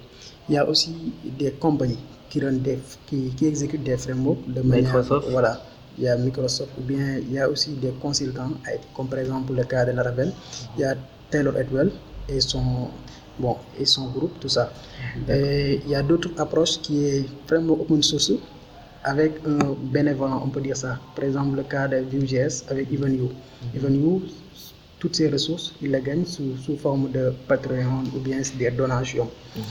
Il 0.48 0.56
y 0.56 0.58
a 0.58 0.68
aussi 0.68 1.12
des 1.38 1.52
compagnies 1.52 2.00
qui, 2.34 2.40
des, 2.40 2.78
qui, 3.06 3.30
qui 3.36 3.46
exécutent 3.46 3.84
des 3.84 3.96
frameworks 3.96 4.46
de 4.48 4.62
manière. 4.62 4.84
Microsoft. 4.96 5.28
Voilà. 5.30 5.60
Il 5.96 6.04
y 6.04 6.08
a 6.08 6.16
Microsoft, 6.16 6.70
ou 6.78 6.82
bien 6.82 7.18
il 7.18 7.32
y 7.32 7.38
a 7.38 7.48
aussi 7.48 7.70
des 7.74 7.92
consultants, 8.02 8.50
comme 8.94 9.06
par 9.08 9.20
exemple 9.20 9.52
le 9.54 9.62
cas 9.62 9.84
de 9.84 9.92
Laravel. 9.92 10.32
Il 10.76 10.80
y 10.80 10.84
a 10.84 10.94
Taylor 11.30 11.56
Edwell 11.56 11.92
et 12.28 12.40
son, 12.40 12.88
bon, 13.38 13.56
et 13.78 13.84
son 13.86 14.08
groupe, 14.08 14.40
tout 14.40 14.48
ça. 14.48 14.72
Et 15.28 15.80
il 15.84 15.90
y 15.90 15.94
a 15.94 16.02
d'autres 16.02 16.30
approches 16.38 16.80
qui 16.80 17.04
est 17.04 17.24
framework 17.46 17.82
open 17.82 18.02
source 18.02 18.32
avec 19.04 19.34
un 19.46 19.76
bénévolat, 19.92 20.40
on 20.44 20.48
peut 20.48 20.60
dire 20.62 20.76
ça. 20.76 20.98
Par 21.14 21.24
exemple, 21.26 21.56
le 21.58 21.62
cas 21.62 21.86
de 21.86 21.98
Vue.js 21.98 22.64
avec 22.68 22.92
EvenU. 22.92 23.28
EvenU, 23.76 24.22
toutes 25.04 25.16
ces 25.16 25.28
ressources, 25.28 25.74
il 25.82 25.90
les 25.90 26.00
gagne 26.00 26.24
sous, 26.24 26.56
sous, 26.64 26.78
forme 26.78 27.10
de 27.12 27.24
Patreon 27.46 28.04
ou 28.16 28.20
bien 28.20 28.40
des 28.58 28.70
donations. 28.70 29.28
Mhm. 29.54 29.62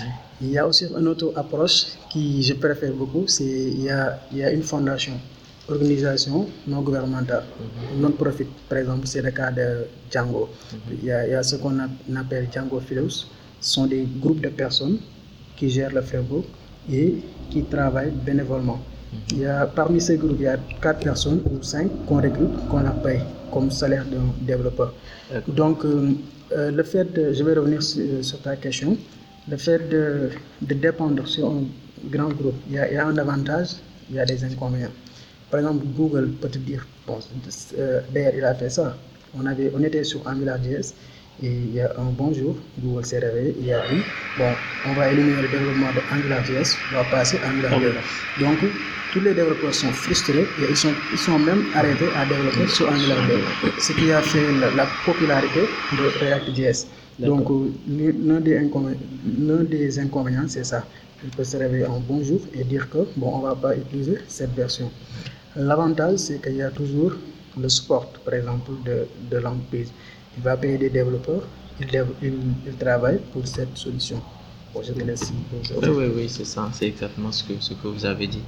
Il 0.43 0.49
y 0.51 0.59
a 0.59 0.67
aussi 0.67 0.85
une 0.99 1.07
autre 1.07 1.33
approche 1.35 1.77
qui 2.11 2.43
je 2.43 2.53
préfère 2.53 2.93
beaucoup, 2.93 3.23
c'est 3.27 3.43
il 3.77 3.81
y 3.81 3.89
a, 3.89 4.19
il 4.31 4.37
y 4.37 4.43
a 4.43 4.51
une 4.51 4.61
fondation, 4.61 5.13
organisation 5.67 6.47
non 6.67 6.81
gouvernementale, 6.83 7.45
mhm. 7.59 8.01
non-profit. 8.01 8.45
Par 8.69 8.77
exemple, 8.77 9.07
c'est 9.07 9.23
le 9.23 9.31
cas 9.31 9.49
de 9.49 9.67
Django. 10.11 10.49
Mhm. 10.71 10.79
il, 11.01 11.05
y 11.07 11.11
a, 11.11 11.25
il, 11.27 11.31
y 11.31 11.35
a, 11.35 11.41
ce 11.41 11.55
qu'on 11.55 11.79
appelle 12.15 12.47
Django 12.53 12.79
Fellows. 12.79 13.15
Ce 13.59 13.73
sont 13.75 13.87
des 13.87 14.05
groupes 14.21 14.41
de 14.41 14.49
personnes 14.49 14.99
qui 15.57 15.67
gèrent 15.71 15.93
le 15.99 16.01
framework 16.03 16.45
et 16.91 17.15
qui 17.49 17.63
travaillent 17.63 18.17
bénévolement. 18.29 18.79
Il 19.31 19.39
y 19.39 19.45
a, 19.47 19.65
parmi 19.65 19.99
ces 19.99 20.17
groupes, 20.17 20.37
il 20.39 20.43
y 20.43 20.47
a 20.47 20.57
quatre 20.79 20.99
personnes 20.99 21.41
ou 21.51 21.63
cinq 21.63 21.87
qu'on 22.05 22.17
recrute, 22.21 22.53
qu'on 22.69 22.85
a 22.85 22.91
payé 22.91 23.21
comme 23.53 23.69
salaire 23.71 24.05
d'un 24.05 24.27
développeur. 24.41 24.93
Donc, 25.47 25.85
euh, 25.85 26.11
euh, 26.51 26.71
le 26.71 26.83
fait 26.83 27.05
de, 27.13 27.33
je 27.33 27.43
vais 27.43 27.53
revenir 27.53 27.81
sur, 27.83 28.41
ta 28.41 28.55
question, 28.55 28.97
le 29.49 29.57
fait 29.57 29.79
de, 29.89 30.29
de, 30.61 30.73
dépendre 30.73 31.27
sur 31.27 31.47
un 31.49 31.63
grand 32.09 32.29
groupe, 32.29 32.55
il 32.69 32.75
y, 32.75 32.79
a, 32.79 32.89
il 32.91 32.95
y, 32.95 32.97
a, 32.97 33.05
un 33.07 33.17
avantage, 33.17 33.69
il 34.09 34.15
y 34.15 34.19
a 34.19 34.25
des 34.25 34.43
inconvénients. 34.43 34.95
Par 35.49 35.59
exemple, 35.59 35.85
Google 35.95 36.29
peut 36.41 36.49
te 36.49 36.57
dire, 36.57 36.85
bon, 37.07 37.19
euh, 37.77 38.01
d'ailleurs, 38.13 38.33
il 38.37 38.43
a 38.43 38.55
fait 38.55 38.69
ça. 38.69 38.97
On, 39.37 39.45
avait, 39.45 39.71
on 39.75 39.83
était 39.83 40.03
sur 40.03 40.27
AngularJS 40.27 40.93
et 41.41 41.47
il 41.47 41.73
y 41.73 41.81
a 41.81 41.91
un 41.97 42.11
bon 42.11 42.31
jour, 42.33 42.55
Google 42.79 43.05
s'est 43.05 43.19
réveillé, 43.19 43.55
il 43.59 43.73
a 43.73 43.81
dit, 43.89 44.01
bon, 44.37 44.51
on 44.87 44.93
va 44.93 45.11
éliminer 45.11 45.41
le 45.41 45.47
développement 45.47 45.87
de 45.91 46.15
AngularJS, 46.15 46.77
on 46.91 46.97
va 46.97 47.03
passer 47.05 47.37
à 47.43 47.49
AngularJS. 47.49 47.95
Donc, 48.39 48.59
tous 49.11 49.19
les 49.19 49.33
développeurs 49.33 49.73
sont 49.73 49.91
frustrés 49.91 50.41
et 50.41 50.69
ils 50.69 50.77
sont, 50.77 50.93
ils 51.11 51.17
sont 51.17 51.39
même 51.39 51.63
arrêtés 51.73 52.09
à 52.15 52.25
développer 52.25 52.67
sur 52.67 52.87
AngularJS, 52.87 53.41
ce 53.79 53.93
qui 53.93 54.11
a 54.11 54.21
fait 54.21 54.45
la, 54.75 54.85
popularité 55.05 55.61
de 55.97 56.25
React.js. 56.25 56.87
Donc, 57.19 57.47
l'un 57.87 58.39
des, 58.39 58.57
inconvénients, 58.57 59.63
des 59.69 59.99
inconvénients, 59.99 60.47
c'est 60.47 60.63
ça. 60.63 60.85
Il 61.23 61.29
peut 61.31 61.43
se 61.43 61.57
réveiller 61.57 61.85
un 61.85 61.99
bon 61.99 62.23
jour 62.23 62.41
et 62.53 62.63
dire 62.63 62.89
que, 62.89 62.99
bon, 63.15 63.31
on 63.35 63.37
ne 63.39 63.47
va 63.47 63.55
pas 63.55 63.75
utiliser 63.75 64.19
cette 64.27 64.53
version. 64.53 64.91
L'avantage, 65.55 66.17
c'est 66.17 66.41
qu'il 66.41 66.57
y 66.57 66.61
a 66.61 66.69
toujours 66.69 67.13
le 67.59 67.69
support, 67.69 68.07
par 68.25 68.33
exemple, 68.33 68.71
de, 68.85 69.07
de 69.31 69.37
l'entreprise 69.37 69.91
il 70.37 70.43
va 70.43 70.57
payer 70.57 70.77
des 70.77 70.89
développeurs, 70.89 71.43
il, 71.79 71.87
il, 72.21 72.75
travaille 72.77 73.19
pour 73.31 73.45
cette 73.47 73.77
solution. 73.77 74.21
Bon, 74.73 74.81
je 74.83 74.93
te 74.93 75.03
laisse. 75.03 75.31
Oui, 75.81 75.89
oui, 75.89 76.05
oui, 76.15 76.25
c'est 76.29 76.45
ça, 76.45 76.69
c'est 76.73 76.87
exactement 76.87 77.31
ce 77.31 77.43
que, 77.43 77.53
ce 77.59 77.73
que 77.73 77.87
vous 77.87 78.05
avez 78.05 78.27
dit. 78.27 78.43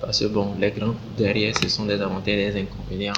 Parce 0.00 0.20
que 0.20 0.26
bon, 0.26 0.54
les 0.58 0.70
grands 0.70 0.94
derrière, 1.16 1.56
ce 1.56 1.68
sont 1.68 1.84
des 1.84 2.00
avantages 2.00 2.34
et 2.34 2.52
des 2.52 2.60
inconvénients. 2.60 3.12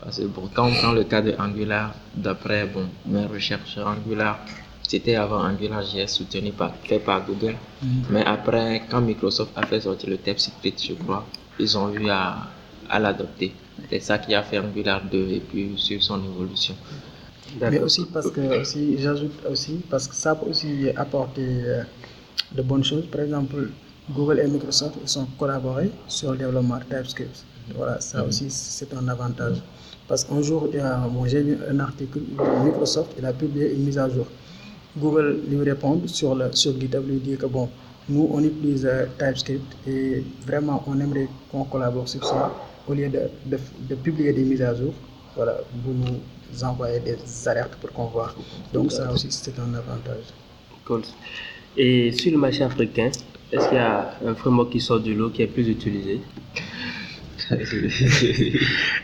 Parce 0.00 0.18
que 0.18 0.24
bon, 0.24 0.48
quand 0.52 0.66
on 0.66 0.72
prend 0.72 0.92
le 0.92 1.04
cas 1.04 1.22
de 1.22 1.34
Angular, 1.38 1.94
d'après 2.14 2.66
bon, 2.66 2.86
mes 3.06 3.26
recherches, 3.26 3.78
Angular, 3.78 4.38
c'était 4.82 5.16
avant 5.16 5.42
AngularJS 5.42 6.08
soutenu 6.08 6.50
par, 6.52 6.72
fait 6.84 6.98
par 6.98 7.24
Google. 7.26 7.56
Mm-hmm. 7.84 7.88
Mais 8.10 8.24
après, 8.24 8.82
quand 8.90 9.00
Microsoft 9.00 9.52
a 9.56 9.66
fait 9.66 9.80
sortir 9.80 10.08
le 10.10 10.18
TypeScript, 10.18 10.82
je 10.82 10.94
crois, 10.94 11.26
ils 11.58 11.76
ont 11.76 11.92
eu 11.92 12.08
à, 12.08 12.48
à 12.88 12.98
l'adopter. 12.98 13.52
C'est 13.90 14.00
ça 14.00 14.18
qui 14.18 14.34
a 14.34 14.42
fait 14.42 14.58
Angular 14.58 15.02
2 15.02 15.28
et 15.30 15.40
puis 15.40 15.74
sur 15.76 16.02
son 16.02 16.22
évolution. 16.24 16.74
Mais 17.60 17.80
aussi 17.80 18.04
parce 18.12 18.30
que, 18.30 18.60
aussi, 18.60 18.98
j'ajoute 18.98 19.32
aussi, 19.50 19.80
parce 19.90 20.06
que 20.08 20.14
ça 20.14 20.34
peut 20.34 20.50
aussi 20.50 20.88
apporter 20.96 21.46
euh, 21.46 21.82
de 22.52 22.62
bonnes 22.62 22.84
choses. 22.84 23.06
Par 23.06 23.22
exemple, 23.22 23.70
Google 24.10 24.40
et 24.40 24.46
Microsoft 24.48 24.94
ils 25.02 25.08
sont 25.08 25.26
collaborés 25.38 25.90
sur 26.06 26.32
le 26.32 26.38
développement 26.38 26.78
TypeScript. 26.78 27.44
Voilà, 27.76 28.00
ça 28.00 28.22
Mhm. 28.22 28.28
aussi, 28.28 28.46
c'est 28.50 28.92
un 28.94 29.06
avantage. 29.08 29.62
Parce 30.06 30.24
qu'un 30.24 30.40
jour, 30.42 30.68
bon, 31.12 31.26
j'ai 31.26 31.42
lu 31.42 31.58
un 31.70 31.80
article 31.80 32.20
de 32.20 32.64
Microsoft, 32.66 33.12
il 33.18 33.24
a 33.26 33.32
publié 33.32 33.74
une 33.74 33.84
mise 33.84 33.98
à 33.98 34.08
jour. 34.08 34.26
Google 34.96 35.40
lui 35.48 35.62
répond 35.62 36.00
sur, 36.06 36.34
le, 36.34 36.46
sur 36.52 36.72
GitHub, 36.80 37.06
lui 37.06 37.18
dit 37.18 37.36
que 37.36 37.46
bon, 37.46 37.68
nous, 38.08 38.28
on 38.32 38.42
utilise 38.42 38.86
euh, 38.86 39.04
TypeScript 39.18 39.76
et 39.86 40.24
vraiment, 40.46 40.82
on 40.86 40.98
aimerait 40.98 41.28
qu'on 41.52 41.64
collabore 41.64 42.08
sur 42.08 42.24
ça. 42.24 42.50
Au 42.88 42.94
lieu 42.94 43.08
de, 43.10 43.20
de, 43.44 43.58
de 43.88 43.94
publier 43.96 44.32
des 44.32 44.44
mises 44.44 44.62
à 44.62 44.74
jour, 44.74 44.94
voilà, 45.36 45.58
vous 45.84 45.92
nous 45.92 46.16
envoyez 46.62 47.00
des 47.00 47.16
alertes 47.48 47.74
pour 47.80 47.92
qu'on 47.92 48.06
voit. 48.06 48.34
Donc, 48.72 48.92
ça 48.92 49.10
aussi, 49.12 49.28
c'est 49.30 49.58
un 49.58 49.74
avantage. 49.74 50.24
Cool. 50.84 51.02
Et 51.76 52.12
sur 52.12 52.32
le 52.32 52.38
marché 52.38 52.64
africain, 52.64 53.10
est-ce 53.52 53.68
qu'il 53.68 53.76
y 53.76 53.80
a 53.80 54.14
un 54.26 54.34
framework 54.34 54.70
qui 54.70 54.80
sort 54.80 55.00
du 55.00 55.14
lot 55.14 55.30
qui 55.30 55.42
est 55.42 55.46
plus 55.46 55.68
utilisé? 55.68 56.20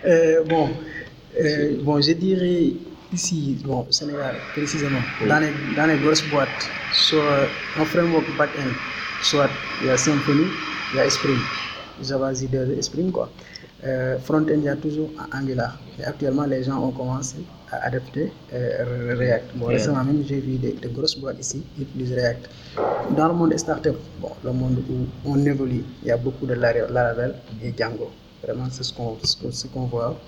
Euh, 0.07 0.45
bon, 0.45 0.69
euh, 1.41 1.77
bon, 1.81 1.99
je 1.99 2.13
dirais 2.13 2.75
ici, 3.11 3.57
bon, 3.65 3.87
au 3.89 3.93
Sénégal, 3.93 4.37
précisément, 4.53 5.01
dans, 5.27 5.39
les, 5.39 5.51
dans 5.75 5.87
les 5.87 5.97
grosses 5.97 6.25
boîtes, 6.29 6.69
soit 6.93 7.49
un 7.79 7.85
framework 7.87 8.27
back-end, 8.37 8.69
soit 9.23 9.49
il 9.81 9.87
y 9.87 9.91
a 9.91 9.97
Symfony, 9.97 10.45
il 10.93 10.97
y 10.99 11.01
a 11.01 11.09
Spring, 11.09 11.39
Java 12.03 12.33
J2 12.33 12.83
Spring, 12.83 13.11
quoi. 13.11 13.31
Euh, 13.87 14.19
front-end, 14.19 14.55
il 14.57 14.65
y 14.65 14.69
a 14.69 14.77
toujours 14.77 15.11
Angular. 15.33 15.79
Et 15.99 16.05
actuellement, 16.05 16.45
les 16.45 16.63
gens 16.65 16.83
ont 16.83 16.91
commencé 16.91 17.37
à 17.71 17.85
adapter 17.87 18.33
euh, 18.53 19.15
React. 19.19 19.57
Bon, 19.57 19.67
récemment, 19.67 20.03
même, 20.05 20.25
j'ai 20.27 20.41
vu 20.41 20.57
des, 20.57 20.73
des 20.73 20.89
grosses 20.89 21.19
boîtes 21.19 21.39
ici 21.41 21.63
qui 21.77 21.83
utilisent 21.83 22.15
React. 22.15 22.49
Dans 23.17 23.29
le 23.29 23.35
monde 23.35 23.51
des 23.51 23.59
startups, 23.59 23.91
bon, 24.21 24.31
le 24.43 24.53
monde 24.53 24.79
où 24.91 25.07
on 25.31 25.45
évolue, 25.45 25.85
il 26.03 26.09
y 26.09 26.11
a 26.11 26.17
beaucoup 26.17 26.47
de 26.47 26.55
Lara- 26.55 26.89
Laravel 26.91 27.35
et 27.63 27.75
Django. 27.77 28.11
Vraiment, 28.43 28.67
c'est 28.71 28.83
ce 28.85 28.93
qu'on 28.93 29.17
ce 29.23 29.67
qu'on- 29.69 29.85
voit 29.87 30.19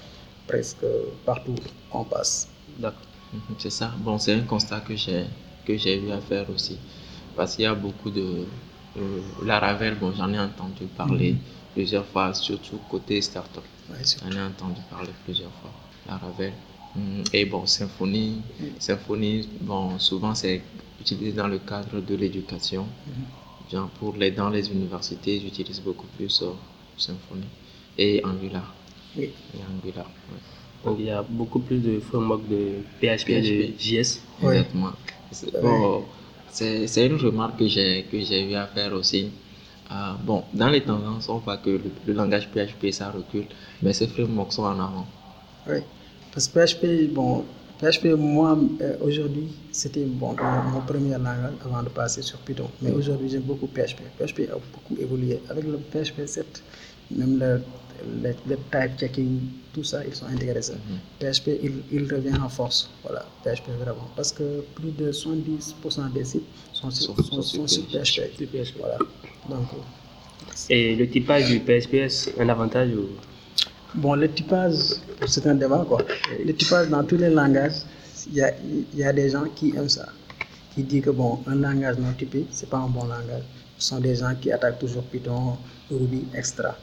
presque 0.47 0.85
partout 1.25 1.55
qu'on 1.91 2.05
passe. 2.05 2.49
D'accord. 2.79 3.01
Mhm, 3.33 3.41
C'est 3.59 3.71
ça. 3.71 3.91
Bon, 3.99 4.19
c'est 4.19 4.35
un 4.35 4.41
constat 4.43 4.81
que 4.81 4.95
j'ai 4.97 5.25
que 5.67 5.77
j'ai 5.77 5.99
eu 6.01 6.11
à 6.13 6.21
faire 6.21 6.49
aussi. 6.55 6.79
Parce 7.37 7.57
qu'il 7.57 7.65
y 7.65 7.69
a 7.69 7.75
beaucoup 7.75 8.11
de. 8.11 8.45
euh, 8.99 9.21
Laravel, 9.45 9.97
bon, 9.99 10.13
j'en 10.17 10.33
ai 10.33 10.39
entendu 10.39 10.85
parler 10.97 11.37
plusieurs 11.77 12.07
fois, 12.07 12.33
surtout 12.33 12.79
côté 12.89 13.21
startup. 13.21 13.63
Ouais, 13.91 13.99
J'en 14.21 14.31
ai 14.39 14.41
entendu 14.53 14.81
parler 14.91 15.11
plusieurs 15.25 15.53
fois. 15.61 15.73
Laravel. 16.09 16.55
Hum, 16.97 17.23
Et 17.35 17.45
bon, 17.45 17.67
Symfony. 17.67 18.41
Symfony, 18.79 19.47
bon, 19.61 19.99
souvent 19.99 20.35
c'est 20.35 20.63
utilisé 21.03 21.33
dans 21.33 21.49
le 21.49 21.59
cadre 21.59 22.01
de 22.01 22.15
l'éducation. 22.15 22.87
Genre 23.71 23.89
pour 24.01 24.13
les, 24.17 24.31
dans 24.31 24.49
les 24.49 24.71
universités, 24.71 25.39
j'utilise 25.41 25.81
beaucoup 25.83 26.07
plus 26.17 26.35
euh, 26.43 26.53
Symfony. 26.97 27.45
Et 27.99 28.25
Angular. 28.25 28.75
Oui. 29.17 29.25
Et 29.55 29.61
Angular, 29.71 30.07
ouais. 30.31 30.41
Donc 30.85 30.97
il 30.99 31.07
y 31.07 31.11
a 31.11 31.23
beaucoup 31.23 31.59
plus 31.69 31.81
de 31.81 32.01
frameworks 32.01 32.49
de 32.49 32.61
PHP, 33.01 33.29
et 33.31 33.43
de. 33.43 33.79
JS. 33.79 34.23
Ouais. 34.43 34.59
Exactement. 34.59 34.93
C'est- 35.31 35.53
bon, 35.61 36.05
c'est 36.49 36.87
c'est 36.87 37.05
une 37.07 37.17
remarque 37.17 37.59
que 37.59 37.69
j'ai 37.69 38.05
que 38.11 38.19
j'ai 38.29 38.41
eu 38.51 38.55
à 38.55 38.67
faire 38.77 38.93
aussi. 38.95 39.23
Euh, 39.91 39.95
bon, 40.25 40.43
dans 40.53 40.69
les 40.69 40.83
tendances, 40.83 41.29
on 41.29 41.39
voit 41.39 41.59
que 41.59 41.81
le, 42.07 42.13
langage 42.13 42.49
PHP 42.49 42.91
ça 42.91 43.11
recule, 43.11 43.47
mais 43.83 43.93
ces 43.93 44.09
frameworks 44.09 44.53
sont 44.53 44.65
en 44.65 44.81
avant. 44.81 45.07
Oui, 45.69 45.79
parce 46.33 46.49
que 46.49 46.59
PHP, 46.59 47.13
bon, 47.13 47.45
PHP, 47.79 48.07
moi, 48.17 48.59
euh, 48.81 48.97
aujourd'hui, 49.01 49.49
c'était 49.71 50.05
mon 50.05 50.35
premier 50.87 51.11
langage 51.13 51.53
avant 51.65 51.83
de 51.83 51.89
passer 51.91 52.23
sur 52.23 52.39
Python. 52.39 52.69
Mais 52.81 52.91
aujourd'hui, 52.91 53.29
j'aime 53.29 53.43
beaucoup 53.43 53.67
PHP. 53.67 54.01
PHP 54.19 54.49
a 54.51 54.55
beaucoup 54.55 54.97
évolué. 54.99 55.41
Avec 55.51 55.65
le 55.65 55.77
PHP 55.79 56.27
7, 56.27 56.63
même 57.11 57.39
le, 57.39 57.63
le, 58.23 58.35
le 58.49 58.57
type 58.57 58.99
checking, 58.99 59.41
tout 59.73 59.85
ça, 59.85 60.05
ils 60.07 60.15
sont 60.15 60.27
intégrés. 60.27 60.63
ça. 60.63 60.75
PHP, 61.21 61.49
il, 61.63 61.73
il 61.93 62.13
revient 62.13 62.37
en 62.43 62.49
force. 62.49 62.91
Voilà, 63.03 63.27
PHP 63.45 63.69
vraiment. 63.81 64.09
Parce 64.17 64.33
que 64.33 64.61
plus 64.75 64.91
de 64.93 65.13
70% 65.13 66.13
des 66.13 66.25
sites 66.25 66.43
sont 66.73 66.91
sur, 66.91 67.15
Sont- 67.17 67.43
sont, 67.43 67.67
sur 67.67 67.83
PHP. 67.85 68.45
PHP. 68.47 68.79
Voilà. 68.79 68.99
Donc, 69.49 69.67
Et 70.71 70.95
le 70.97 71.09
typage 71.09 71.47
du 71.49 71.61
PHP, 71.61 71.95
est 71.95 72.35
un 72.41 72.49
avantage 72.49 72.91
ou... 72.91 73.09
Bon, 73.95 74.15
le 74.15 74.29
typage, 74.31 74.75
c'est 75.27 75.47
un 75.47 75.55
débat 75.55 75.85
quoi. 75.89 75.99
Le 76.45 76.53
typage 76.55 76.89
dans 76.89 77.03
tous 77.05 77.17
les 77.17 77.31
langages, 77.31 77.79
il 78.29 78.35
y 78.35 78.43
a, 78.43 78.53
y 78.95 79.03
a 79.05 79.13
des 79.13 79.31
gens 79.31 79.45
qui 79.55 79.71
aiment 79.77 79.89
ça. 79.89 80.07
Qui 80.75 80.83
disent 80.83 81.05
que 81.05 81.11
bon, 81.11 81.41
un 81.47 81.55
langage 81.55 81.97
non 81.99 82.13
typé, 82.13 82.45
c'est 82.51 82.69
pas 82.69 82.79
un 82.79 82.89
bon 82.89 83.05
langage. 83.05 83.45
Ce 83.79 83.89
sont 83.89 84.01
des 84.01 84.17
gens 84.17 84.35
qui 84.41 84.51
attaquent 84.53 84.79
toujours 84.79 85.03
Python, 85.05 85.57
Ruby, 85.91 86.25
extra. 86.35 86.77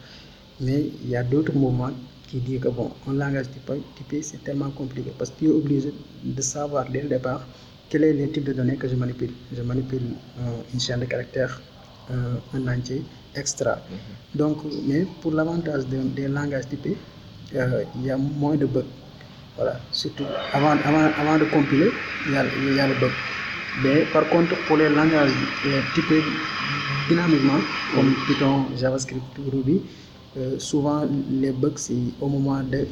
Mais 0.59 0.91
il 1.03 1.09
y 1.09 1.15
a 1.15 1.23
d'autres 1.23 1.53
mouvements 1.53 1.91
qui 2.27 2.39
disent 2.39 2.59
que 2.61 2.69
bon, 2.69 2.91
un 3.07 3.13
langage 3.13 3.47
typé, 3.95 4.21
c'est 4.21 4.43
tellement 4.43 4.69
compliqué 4.71 5.11
parce 5.17 5.31
que 5.31 5.39
tu 5.39 5.45
es 5.45 5.49
obligé 5.49 5.93
de 6.23 6.41
savoir 6.41 6.89
dès 6.89 7.01
le 7.01 7.09
départ 7.09 7.47
quel 7.89 8.03
est 8.03 8.13
le 8.13 8.31
type 8.31 8.45
de 8.45 8.53
données 8.53 8.77
que 8.77 8.87
je 8.87 8.95
manipule. 8.95 9.33
Je 9.51 9.61
manipule 9.61 10.15
euh, 10.39 10.61
une 10.73 10.79
chaîne 10.79 10.99
de 11.01 11.05
caractères, 11.05 11.61
euh, 12.11 12.37
un 12.53 12.67
entier, 12.67 13.05
extra. 13.35 13.83
Donc, 14.33 14.63
mais 14.87 15.05
pour 15.05 15.31
l'avantage 15.31 15.87
de- 15.87 16.01
des 16.03 16.27
langages 16.27 16.67
typés, 16.69 16.97
euh, 17.55 17.83
il 17.95 18.05
y 18.05 18.09
a 18.11 18.17
moins 18.17 18.55
de 18.55 18.65
bugs. 18.65 18.85
Voilà, 19.55 19.79
surtout 19.91 20.25
avant, 20.51 20.71
avant, 20.71 21.11
avant 21.15 21.37
de 21.37 21.45
compiler, 21.45 21.93
il 22.25 22.31
y 22.31 22.35
a, 22.35 22.45
il 22.55 22.73
y 22.73 22.79
a 22.79 22.87
le 22.87 22.95
bug. 22.95 23.13
Mais 23.75 24.05
par 24.05 24.27
contre, 24.29 24.55
pour 24.63 24.77
les 24.77 24.89
langages 24.89 25.33
typés 25.93 26.25
dynamiquement, 27.07 27.61
comme 27.93 28.15
Python, 28.25 28.69
JavaScript 28.75 29.37
ou 29.39 29.49
Ruby, 29.51 29.83
euh, 30.37 30.57
souvent 30.59 31.05
les 31.29 31.51
bugs 31.51 31.73
c'est 31.77 31.93
au 32.19 32.27
moment 32.27 32.61
de, 32.63 32.87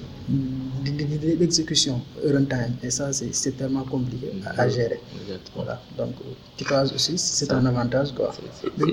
d'exécution, 1.37 2.01
runtime. 2.23 2.75
Et 2.83 2.89
ça, 2.91 3.11
c'est, 3.13 3.51
tellement 3.57 3.83
compliqué 3.83 4.31
à, 4.45 4.61
à 4.61 4.69
gérer. 4.69 5.01
Exactement. 5.21 5.63
Voilà, 5.63 5.81
donc 5.97 6.13
euh, 6.21 6.33
typage 6.57 6.93
aussi, 6.93 7.17
c'est 7.17 7.51
un 7.51 7.65
avantage. 7.65 8.13
Quoi. 8.13 8.33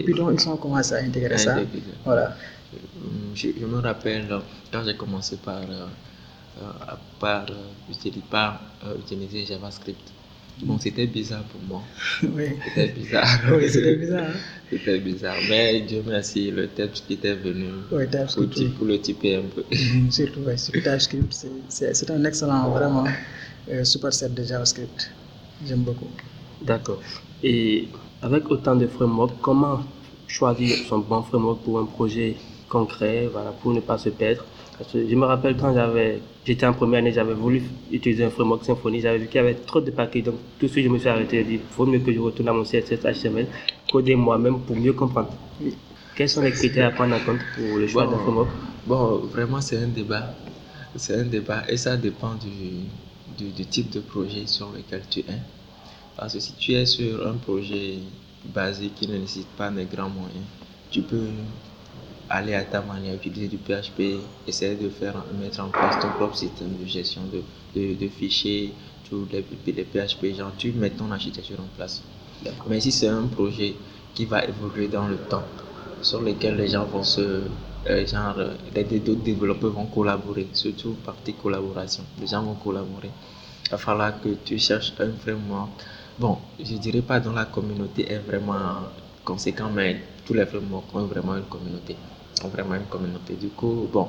Python, 0.07 0.31
ils 0.33 0.49
ont 0.49 0.57
commencé 0.57 0.95
à 0.95 0.99
intégrer 0.99 1.38
ça. 1.38 1.57
Voilà. 2.05 2.37
Hum, 2.97 3.31
Je, 3.35 3.49
je 3.61 3.67
me 3.67 3.78
rappelle 3.81 4.26
euh, 4.31 4.40
quand 4.73 4.83
j'ai 4.85 4.97
commencé 4.97 5.37
par, 5.37 5.62
euh, 5.62 5.87
euh, 6.61 6.62
par, 7.19 7.47
euh, 7.50 7.55
utili- 7.93 8.23
par, 8.23 8.61
euh, 8.85 8.99
utiliser 8.99 9.45
JavaScript. 9.47 10.12
Bon, 10.62 10.79
c'était 10.79 11.07
bizarre 11.07 11.45
pour 11.45 11.61
moi. 11.62 11.83
oui. 12.23 12.47
C'était 12.65 12.88
bizarre. 12.93 13.29
oui, 13.57 13.69
c'était 13.71 13.97
bizarre. 13.97 14.25
hein. 14.31 14.41
C'était 14.71 14.99
bizarre. 14.99 15.37
Mais 15.49 15.81
Dieu 15.83 16.03
merci, 16.07 16.50
le 16.50 16.69
texte 16.69 17.07
qui 17.07 17.15
était 17.15 17.35
venu 17.35 17.67
Oui, 17.91 18.05
pour, 18.35 18.43
oui. 18.57 18.69
pour 18.77 18.87
le 18.87 19.00
typer 19.00 19.37
un 19.37 19.43
peu. 19.55 19.65
Mhm, 19.71 20.11
Surtout, 20.11 20.45
TypeScript, 20.83 21.33
c'est- 21.33 21.62
c'est 21.69 21.95
c'est 21.95 22.11
un 22.11 22.23
excellent, 22.25 22.71
vraiment, 22.71 23.05
euh, 23.71 23.85
superset 23.85 24.29
de 24.31 24.43
JavaScript. 24.43 25.11
J'aime 25.65 25.85
beaucoup. 25.85 26.11
D'accord. 26.61 27.00
Et 27.43 27.88
avec 28.21 28.50
autant 28.50 28.77
de 28.77 28.87
frameworks, 28.87 29.41
comment 29.41 29.81
choisir 30.27 30.77
son 30.88 30.99
bon 30.99 31.23
framework 31.23 31.62
pour 31.65 31.79
un 31.79 31.87
projet 31.87 32.37
concret, 32.69 33.29
voilà, 33.33 33.53
pour 33.53 33.73
ne 33.73 33.81
pas 33.81 33.97
se 33.99 34.11
perdre? 34.11 34.45
Parce 34.78 34.92
que 34.92 35.08
je 35.08 35.14
me 35.16 35.26
rappelle 35.26 35.56
quand 35.56 35.75
j'avais, 35.75 36.20
j'étais 36.47 36.64
en 36.64 36.73
première 36.73 37.00
année, 37.00 37.12
j'avais 37.12 37.35
voulu 37.35 37.62
utiliser 37.90 38.25
un 38.25 38.30
framework 38.30 38.64
Symfony, 38.64 39.00
j'avais 39.00 39.18
vu 39.18 39.26
qu'il 39.26 39.37
y 39.37 39.38
avait 39.40 39.54
trop 39.54 39.80
de 39.80 39.90
paquets, 39.90 40.23
donc 40.23 40.37
tout 40.58 40.66
de 40.66 40.70
suite 40.70 40.85
je 40.85 40.88
me 40.88 40.99
suis 40.99 41.08
arrêté 41.08 41.40
et 41.40 41.44
dit, 41.44 41.54
il 41.54 41.61
faut 41.73 41.85
mieux 41.85 41.99
que 41.99 42.12
je 42.12 42.20
retourne 42.20 42.49
à 42.49 42.52
mon 42.52 42.62
CSS 42.62 43.00
HTML, 43.02 43.49
coder 43.90 44.14
moi-même 44.14 44.61
pour 44.61 44.76
mieux 44.76 44.92
comprendre. 44.92 45.30
Oui. 45.61 45.75
Quels 46.14 46.28
sont 46.28 46.42
les 46.42 46.52
critères 46.52 46.88
à 46.88 46.90
prendre 46.92 47.16
en 47.16 47.18
compte 47.18 47.40
pour 47.56 47.78
le 47.78 47.88
choix 47.88 48.06
d'un 48.06 48.18
framework? 48.18 48.50
Bon, 48.87 49.18
vraiment, 49.32 49.61
c'est 49.61 49.78
un 49.78 49.88
débat. 49.88 50.35
C'est 50.97 51.16
un 51.16 51.25
débat 51.25 51.64
et 51.68 51.76
ça 51.76 51.97
dépend 51.97 52.35
du, 52.35 52.87
du, 53.37 53.50
du 53.50 53.66
type 53.66 53.90
de 53.90 54.00
projet 54.00 54.47
sur 54.47 54.70
lequel 54.73 55.02
tu 55.11 55.20
es. 55.20 55.38
Parce 56.16 56.35
que 56.35 56.40
si 56.40 56.52
tu 56.54 56.73
es 56.73 56.87
sur 56.87 57.26
un 57.26 57.35
projet 57.35 57.99
basique 58.54 58.94
qui 58.94 59.08
ne 59.08 59.16
nécessite 59.18 59.49
pas 59.56 59.70
de 59.70 59.82
grands 59.85 60.08
moyens, 60.08 60.44
tu 60.90 61.02
peux 61.02 61.28
aller 62.30 62.54
à 62.54 62.64
ta 62.64 62.82
manière, 62.82 63.14
utiliser 63.14 63.49
du 63.49 63.58
PHP, 63.58 64.28
essayer 64.47 64.76
de 64.76 64.88
faire, 64.90 65.25
mettre 65.40 65.61
en 65.61 65.70
place 65.70 65.99
ton 65.99 66.12
propre 66.12 66.37
système 66.37 66.76
de 66.76 66.87
gestion 66.87 67.23
de, 67.26 67.42
de, 67.75 67.94
de 67.94 68.08
fichiers, 68.08 68.75
tous 69.08 69.26
les, 69.32 69.44
les 69.66 69.85
PHP, 69.85 70.35
genre 70.37 70.52
tu 70.56 70.73
mets 70.73 70.90
ton 70.90 71.11
architecture 71.11 71.61
en 71.61 71.68
place. 71.76 72.02
Mais 72.68 72.80
si 72.80 72.92
c'est 72.92 73.08
un 73.08 73.26
projet 73.26 73.76
qui 74.14 74.25
va 74.26 74.44
évoluer 74.44 74.88
dans 74.88 75.08
le 75.08 75.18
temps, 75.18 75.44
sur 76.00 76.20
lequel 76.23 76.56
les 76.56 76.68
gens 76.68 76.85
vont 76.87 77.02
se. 77.02 77.50
euh, 77.87 78.06
genre, 78.06 78.37
d'autres 78.37 79.23
développeurs 79.23 79.73
vont 79.73 79.87
collaborer, 79.87 80.50
surtout 80.52 80.94
partie 81.04 81.35
collaboration. 81.35 82.04
Les 82.18 82.26
gens 82.26 82.42
vont 82.44 82.54
collaborer. 82.56 83.12
Il 83.66 83.70
va 83.70 83.78
falloir 83.78 84.20
que 84.20 84.30
tu 84.44 84.58
cherches 84.58 84.94
un 85.00 85.12
framework. 85.16 85.82
Bon, 86.18 86.38
je 86.58 86.75
dirais 86.76 87.02
pas 87.02 87.20
dont 87.20 87.32
la 87.32 87.47
communauté 87.47 88.11
est 88.12 88.18
vraiment 88.18 88.92
conséquente, 89.25 89.73
mais 89.75 90.02
tous 90.25 90.35
les 90.35 90.47
frameworks 90.47 90.94
ont 90.94 91.06
vraiment 91.06 91.37
une 91.37 91.47
communauté. 91.47 91.97
Ont 92.45 92.49
vraiment 92.49 92.75
une 92.76 92.87
communauté. 92.87 93.35
Du 93.35 93.49
coup, 93.50 93.88
bon, 93.92 94.09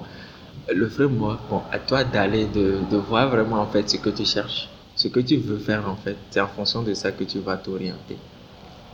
le 0.73 0.87
framework, 0.87 1.49
bon, 1.49 1.61
à 1.71 1.79
toi 1.79 2.03
d'aller 2.03 2.45
de, 2.47 2.79
de 2.89 2.97
voir 2.97 3.29
vraiment 3.29 3.61
en 3.61 3.67
fait 3.67 3.89
ce 3.89 3.97
que 3.97 4.09
tu 4.09 4.25
cherches 4.25 4.69
ce 4.95 5.07
que 5.07 5.21
tu 5.21 5.37
veux 5.37 5.57
faire 5.57 5.87
en 5.89 5.95
fait, 5.95 6.17
c'est 6.29 6.41
en 6.41 6.47
fonction 6.47 6.83
de 6.83 6.93
ça 6.93 7.13
que 7.13 7.23
tu 7.23 7.39
vas 7.39 7.55
t'orienter. 7.55 8.17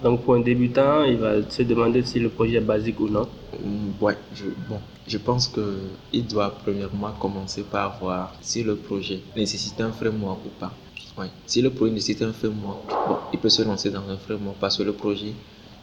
Donc 0.03 0.23
pour 0.23 0.35
un 0.35 0.41
débutant, 0.41 1.03
il 1.03 1.17
va 1.17 1.49
se 1.49 1.63
demander 1.63 2.03
si 2.03 2.19
le 2.19 2.29
projet 2.29 2.57
est 2.57 2.61
basique 2.61 2.99
ou 2.99 3.09
non. 3.09 3.27
Mm, 3.63 3.91
Ouais, 4.01 4.17
je, 4.33 4.45
bon, 4.69 4.81
je 5.07 5.17
pense 5.17 5.47
que 5.47 5.63
il 6.11 6.27
doit 6.27 6.51
premièrement 6.63 7.13
commencer 7.13 7.63
par 7.63 7.99
voir 7.99 8.35
si 8.41 8.63
le 8.63 8.75
projet 8.75 9.23
nécessite 9.35 9.81
un 9.81 9.91
framework 9.91 10.45
ou 10.45 10.49
pas. 10.49 10.73
Ouais. 11.17 11.27
Si 11.47 11.61
le 11.61 11.71
projet 11.71 11.93
nécessite 11.93 12.21
un 12.21 12.33
framework, 12.33 12.87
bon, 13.07 13.17
il 13.33 13.39
peut 13.39 13.49
se 13.49 13.63
lancer 13.63 13.89
dans 13.89 14.07
un 14.09 14.17
framework 14.17 14.57
parce 14.59 14.77
que 14.77 14.83
le 14.83 14.93
projet 14.93 15.33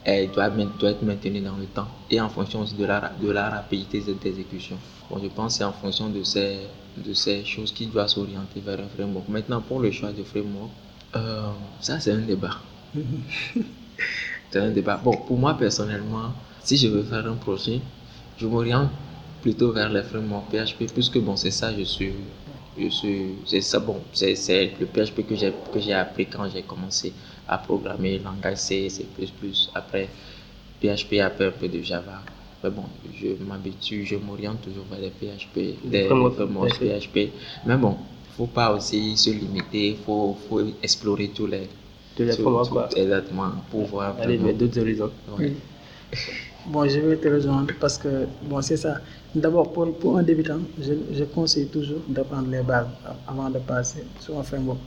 eh, 0.06 0.26
doit, 0.28 0.48
être 0.48 1.02
maintenu 1.02 1.40
dans 1.40 1.56
le 1.56 1.66
temps 1.66 1.88
et 2.10 2.20
en 2.20 2.28
fonction 2.28 2.60
aussi 2.62 2.74
de 2.74 2.84
la, 2.84 3.12
de 3.20 3.30
la 3.30 3.50
rapidité 3.50 4.00
de- 4.00 4.12
d'exécution. 4.14 4.78
Bon, 5.10 5.18
je 5.22 5.28
pense 5.28 5.54
que 5.54 5.58
c'est 5.58 5.64
en 5.64 5.72
fonction 5.72 6.08
de 6.10 6.22
ces, 6.22 6.58
de 6.96 7.12
ces 7.14 7.44
choses 7.44 7.72
qu'il 7.72 7.90
doit 7.90 8.08
s'orienter 8.08 8.60
vers 8.60 8.80
un 8.80 8.88
framework. 8.88 9.28
Maintenant, 9.28 9.60
pour 9.60 9.80
le 9.80 9.90
choix 9.90 10.12
de 10.12 10.22
framework, 10.24 10.70
euh, 11.16 11.50
ça 11.80 12.00
c'est 12.00 12.12
un 12.12 12.18
débat. 12.20 12.56
C'est 14.50 14.58
un 14.60 14.70
débat. 14.70 15.00
Bon, 15.02 15.12
pour 15.12 15.38
moi 15.38 15.56
personnellement, 15.56 16.34
si 16.62 16.76
je 16.76 16.88
veux 16.88 17.02
faire 17.02 17.26
un 17.26 17.36
projet, 17.36 17.80
je 18.36 18.46
m'oriente 18.46 18.90
plutôt 19.40 19.72
vers 19.72 19.88
les 19.90 20.02
frameworks 20.02 20.50
PHP, 20.50 20.92
puisque 20.92 21.18
bon, 21.18 21.36
c'est 21.36 21.50
ça, 21.50 21.72
je 21.76 21.82
suis. 21.84 22.12
Je 22.78 22.88
suis. 22.88 23.36
C'est 23.46 23.60
ça, 23.60 23.78
bon, 23.80 23.96
c'est 24.12 24.34
c'est 24.34 24.72
le 24.80 24.86
PHP 24.86 25.26
que 25.26 25.34
j'ai 25.34 25.52
que 25.72 25.80
j'ai 25.80 25.92
appris 25.94 26.26
quand 26.26 26.48
j'ai 26.48 26.62
commencé 26.62 27.12
à 27.48 27.58
programmer, 27.58 28.18
langage 28.18 28.56
C, 28.58 28.88
C. 28.88 29.06
Après, 29.74 30.08
PHP, 30.80 31.20
après 31.20 31.46
un 31.46 31.50
peu 31.52 31.68
de 31.68 31.80
Java. 31.82 32.22
Mais 32.62 32.70
bon, 32.70 32.84
je 33.14 33.28
m'habitue, 33.44 34.04
je 34.06 34.16
m'oriente 34.16 34.62
toujours 34.62 34.84
vers 34.90 35.00
les 35.00 35.10
PHP, 35.10 35.78
des 35.84 36.04
frameworks 36.06 36.38
PHP. 36.78 37.32
Mais 37.66 37.76
bon, 37.76 37.96
faut 38.36 38.46
pas 38.46 38.72
aussi 38.72 39.16
se 39.16 39.30
limiter, 39.30 39.88
il 39.90 39.96
faut, 39.96 40.36
faut 40.48 40.60
explorer 40.82 41.28
tous 41.28 41.46
les. 41.46 41.68
De 42.16 42.24
les 42.24 42.32
frameworks, 42.32 42.70
quoi. 42.70 42.88
Exactement, 42.96 43.50
pour 43.70 43.84
voir. 43.86 44.16
Allez, 44.20 44.36
vraiment- 44.36 44.46
mais 44.48 44.52
d'autres 44.54 44.80
horizons. 44.80 45.10
Ouais. 45.38 45.46
Oui. 45.46 45.52
Bon, 46.66 46.88
je 46.88 47.00
vais 47.00 47.16
te 47.16 47.26
rejoindre 47.28 47.72
parce 47.80 47.98
que, 47.98 48.26
bon, 48.42 48.60
c'est 48.62 48.76
ça. 48.76 48.98
D'abord, 49.34 49.72
pour, 49.72 50.18
un 50.18 50.22
débutant, 50.22 50.58
je, 50.78 51.24
conseille 51.24 51.66
toujours 51.66 52.00
d'apprendre 52.08 52.48
les 52.50 52.60
bases 52.62 52.86
avant 53.26 53.48
de 53.48 53.58
passer 53.60 54.04
sur 54.20 54.38
un 54.38 54.42
framework. 54.42 54.78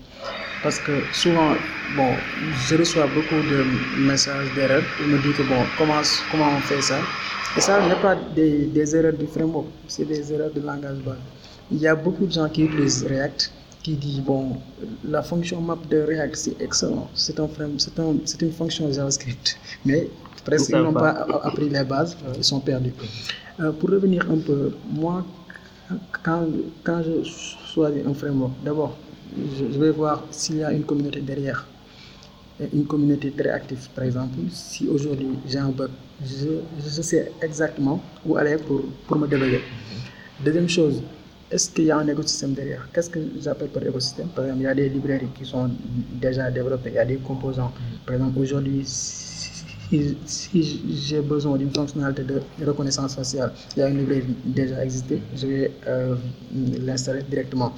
Parce 0.62 0.78
que 0.80 0.92
souvent, 1.14 1.54
bon, 1.96 2.12
je 2.68 2.76
reçois 2.76 3.08
beaucoup 3.08 3.42
de 3.50 4.06
messages 4.08 4.54
d'erreurs. 4.54 4.84
On 5.04 5.08
me 5.08 5.18
dit 5.18 5.34
que, 5.36 5.42
bon, 5.44 5.62
comment, 5.80 6.02
on 6.58 6.60
fait 6.62 6.82
ça 6.82 7.00
Et 7.58 7.62
ça 7.62 7.88
n'est 7.88 7.96
pas 7.96 8.16
des, 8.36 8.96
erreurs 8.96 9.14
du 9.14 9.26
framework, 9.26 9.66
c'est 9.88 10.06
des 10.06 10.32
erreurs 10.32 10.52
de 10.52 10.62
langage 10.62 10.98
base. 11.00 11.18
Il 11.72 11.80
y 11.80 11.88
a 11.88 11.96
beaucoup 11.96 12.28
de 12.28 12.32
gens 12.32 12.48
qui 12.48 12.66
utilisent 12.66 13.04
React 13.04 13.52
qui 13.82 13.94
disent, 13.94 14.22
bon, 14.22 14.58
la 15.08 15.24
fonction 15.24 15.60
map 15.62 15.78
de 15.90 16.02
React, 16.02 16.36
c'est 16.36 16.62
excellent. 16.62 17.08
C'est 17.16 17.40
un 17.40 17.48
une 18.42 18.52
fonction 18.52 18.92
JavaScript. 18.92 19.58
Mais 19.86 20.08
presque, 20.46 20.70
Ils 20.70 20.78
n'ont 20.78 20.94
pas. 20.94 21.28
appris 21.44 21.70
les 21.70 21.84
bases, 21.84 22.16
ils 22.38 22.44
sont 22.44 22.60
perdus. 22.60 22.94
Euh, 23.60 23.72
pour 23.72 23.90
revenir 23.90 24.22
un 24.30 24.38
peu, 24.38 24.72
moi, 24.92 25.26
quand, 26.24 26.44
quand 26.84 27.02
je 27.08 27.16
choisis 27.74 28.02
un 28.06 28.14
framework, 28.14 28.54
d'abord, 28.64 28.94
je, 29.58 29.64
je 29.74 29.80
vais 29.80 29.92
voir 29.92 30.24
s'il 30.32 30.58
y 30.58 30.64
a 30.64 30.72
une 30.72 30.84
communauté 30.84 31.22
derrière. 31.22 31.66
Une 32.74 32.86
communauté 32.86 33.32
très 33.32 33.50
active, 33.50 33.90
par 33.94 34.06
exemple. 34.06 34.38
Si 34.50 34.88
aujourd'hui 34.88 35.28
j'ai 35.46 35.58
un 35.60 35.70
bug, 35.70 35.90
je, 36.26 36.48
je 36.80 37.02
sais 37.02 37.32
exactement 37.42 38.02
où 38.26 38.38
aller 38.38 38.56
pour, 38.58 38.82
pour 39.08 39.18
me 39.18 39.28
débugger. 39.28 39.62
Deuxième 40.44 40.70
chose, 40.70 41.02
est-ce 41.52 41.70
qu'il 41.72 41.86
y 41.86 41.92
a 41.92 41.98
un 41.98 42.08
écosystème 42.08 42.54
derrière? 42.54 42.88
Qu'est-ce 42.94 43.10
que 43.10 43.20
j'appelle 43.42 43.68
par 43.70 43.84
écosystème? 43.86 44.30
Par 44.30 44.46
exemple, 44.46 44.62
il 44.62 44.66
y 44.66 44.68
a 44.68 44.74
des 44.76 44.88
librairies 44.88 45.32
qui 45.38 45.46
sont 45.46 45.70
déjà 46.14 46.50
développées, 46.50 46.92
il 46.92 46.96
y 46.96 46.98
a 47.00 47.04
des 47.06 47.18
composants. 47.18 47.74
Par 48.06 48.16
exemple, 48.16 48.40
aujourd'hui, 48.40 48.84
si, 48.86 49.25
si 50.26 50.62
j'ai 51.06 51.22
besoin 51.22 51.58
d'une 51.58 51.74
fonctionnalité 51.74 52.24
de 52.24 52.66
reconnaissance 52.66 53.16
faciale, 53.16 53.54
il 53.76 53.80
y 53.80 53.84
a 53.84 53.90
une 53.90 54.00
librairie 54.00 54.36
déjà 54.44 54.84
existée, 54.84 55.22
je 55.34 55.48
vais 55.48 55.72
euh, 55.88 56.16
l'installer 56.52 57.24
directement. 57.24 57.74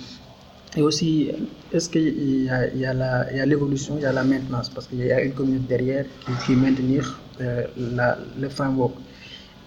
Et 0.76 0.82
aussi, 0.82 1.32
est-ce 1.72 1.90
qu'il 1.90 2.44
y 2.46 2.50
a, 2.50 3.46
l'évolution, 3.46 3.98
il 3.98 4.04
y 4.04 4.06
a 4.06 4.14
la 4.14 4.24
maintenance, 4.24 4.70
parce 4.70 4.88
qu'il 4.88 5.00
y 5.00 5.12
a 5.12 5.22
une 5.24 5.34
communauté 5.34 5.66
derrière 5.68 6.06
qui, 6.20 6.38
qui 6.38 6.56
maintenir 6.56 7.24
euh, 7.42 7.68
la- 7.78 8.20
le 8.38 8.50
framework. 8.50 8.98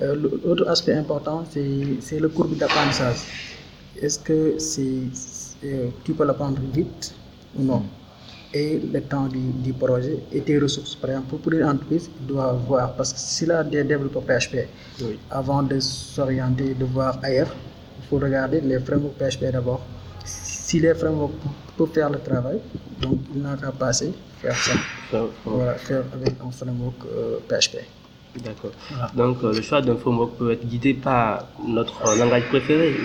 Euh, 0.03 0.15
L'autre 0.17 0.69
aspect 0.69 0.95
important, 0.95 1.45
c'est 1.51 2.21
le 2.21 2.29
courbe 2.29 2.57
d'apprentissage. 2.57 3.29
Est-ce 3.97 4.19
que 4.19 4.57
tu 6.05 6.15
peux 6.15 6.25
l'apprendre 6.25 6.61
vite 6.73 7.15
ou 7.55 7.63
non? 7.65 7.83
Et 8.53 8.81
le 8.93 9.01
temps 9.03 9.29
du, 9.29 9.39
du 9.39 9.73
projet 9.73 10.19
et 10.33 10.41
tes 10.43 10.59
ressources. 10.59 10.97
Par 10.97 11.11
exemple, 11.11 11.37
pour 11.37 11.53
une 11.53 11.63
entreprise, 11.65 12.11
il 12.21 12.27
doit 12.27 12.53
voir, 12.53 12.95
parce 12.95 13.13
que 13.13 13.19
s'il 13.21 13.53
a 13.53 13.63
des 13.63 13.85
développeurs 13.85 14.23
PHP, 14.25 14.57
Oui. 15.03 15.19
avant 15.31 15.63
de 15.63 15.79
s'orienter, 15.79 16.75
de 16.75 16.85
voir 16.85 17.21
ailleurs, 17.23 17.55
il 17.99 18.05
faut 18.09 18.19
regarder 18.19 18.61
les 18.61 18.81
frameworks 18.81 19.17
PHP 19.19 19.53
d'abord. 19.53 19.83
Si 20.25 20.81
les 20.81 20.95
frameworks 20.95 21.35
peuvent 21.77 21.93
faire 21.93 22.11
le 22.11 22.19
travail, 22.19 22.59
donc 23.01 23.21
il 23.33 23.41
n'a 23.41 23.55
qu'à 23.57 23.71
passer, 23.71 24.13
faire 24.43 24.57
ça. 24.57 24.73
Voilà, 25.45 25.75
faire 25.75 26.03
avec 26.13 26.35
un 26.45 26.51
framework 26.51 26.97
euh, 27.07 27.39
PHP. 27.49 27.77
D'accord. 28.45 28.71
Voilà. 28.91 29.11
Donc 29.15 29.43
euh, 29.45 29.53
le 29.53 29.63
choix 29.63 29.81
d'un 29.81 29.97
framework 29.97 30.33
peut 30.39 30.51
être 30.53 30.67
guidé 30.67 30.95
par 30.95 31.49
notre 31.67 32.05
euh, 32.07 32.17
langage 32.17 32.45
préféré 32.47 32.97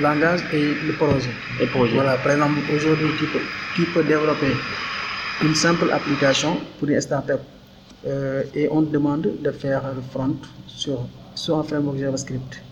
Langage 0.00 0.40
et 0.52 0.74
le 0.74 0.92
projet. 0.92 1.30
Les 1.58 1.66
projets. 1.66 1.94
Voilà, 1.94 2.18
par 2.18 2.32
exemple, 2.32 2.60
aujourd'hui, 2.72 3.14
tu 3.16 3.26
peux, 3.26 3.40
tu 3.74 3.86
peux 3.86 4.02
développer 4.04 4.56
une 5.40 5.54
simple 5.54 5.90
application 5.90 6.56
pour 6.78 6.88
une 6.88 7.00
startup 7.00 7.40
euh, 8.06 8.42
et 8.54 8.68
on 8.70 8.82
te 8.82 8.90
demande 8.92 9.28
de 9.42 9.50
faire 9.50 9.82
le 9.94 10.02
front 10.02 10.36
sur, 10.66 11.08
sur 11.34 11.58
un 11.58 11.62
framework 11.62 11.98
JavaScript. 11.98 12.62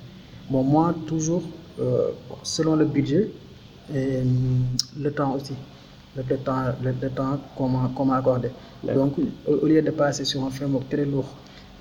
Bon, 0.51 0.63
moi, 0.63 0.95
toujours, 1.07 1.43
euh, 1.81 2.09
selon 2.43 2.77
le 2.77 2.85
budget 2.85 3.31
et 3.95 4.19
hum, 4.19 4.67
le 4.99 5.11
temps 5.13 5.35
aussi, 5.35 5.55
le, 6.17 6.23
le 6.29 6.37
temps, 6.39 6.65
le, 6.83 6.93
le 7.01 7.11
temps 7.11 7.39
qu'on 7.57 8.05
m'a 8.07 8.17
accordé. 8.17 8.51
Donc, 8.83 9.15
au, 9.47 9.53
au 9.53 9.67
lieu 9.67 9.83
de 9.83 9.91
passer 9.91 10.25
sur 10.25 10.45
un 10.45 10.51
framework 10.51 10.89
très 10.89 11.05
lourd, 11.05 11.29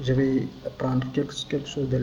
je 0.02 0.14
vais 0.14 0.48
prendre 0.78 1.06
quelque, 1.12 1.34
quelque 1.50 1.68
chose 1.68 1.90
de 1.90 2.00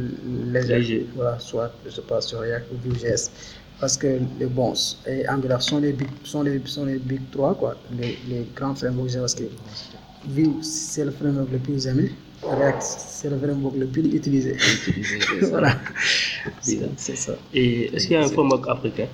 léger. 0.53 0.77
Léger. 0.79 1.07
Voilà, 1.15 1.39
soit 1.39 1.73
je 1.87 2.01
passe 2.01 2.27
sur 2.29 2.41
React 2.41 2.67
ou 2.73 2.77
Vue.js. 2.77 3.31
Parce 3.79 3.97
que 3.97 4.21
les 4.39 4.47
bons 4.47 4.99
et 5.07 5.29
Angular 5.29 5.61
sont 5.61 5.79
les 5.79 5.93
big, 5.93 6.09
sont 6.25 6.43
les, 6.43 6.61
sont 6.65 6.87
les 6.87 6.99
big 6.99 7.21
3, 7.31 7.55
quoi, 7.55 7.77
les, 7.99 8.19
les 8.29 8.47
grands 8.55 8.75
frameworks 8.75 9.11
JavaScript. 9.11 9.53
Vue, 10.29 10.51
c'est 10.62 11.05
le 11.05 11.11
framework 11.11 11.49
le 11.53 11.59
plus 11.59 11.87
aimé. 11.87 12.11
React, 12.43 12.83
c'est 12.83 13.31
le 13.31 13.39
framework 13.39 13.77
le 13.77 13.87
plus 13.87 14.07
utilisé. 14.15 14.57
Voilà. 15.51 15.77
C'est 16.61 17.17
ça. 17.17 17.35
Et 17.53 17.95
est-ce 17.95 18.07
qu'il 18.07 18.17
y 18.17 18.21
a 18.21 18.25
un 18.25 18.29
framework 18.29 18.67
africain? 18.69 19.09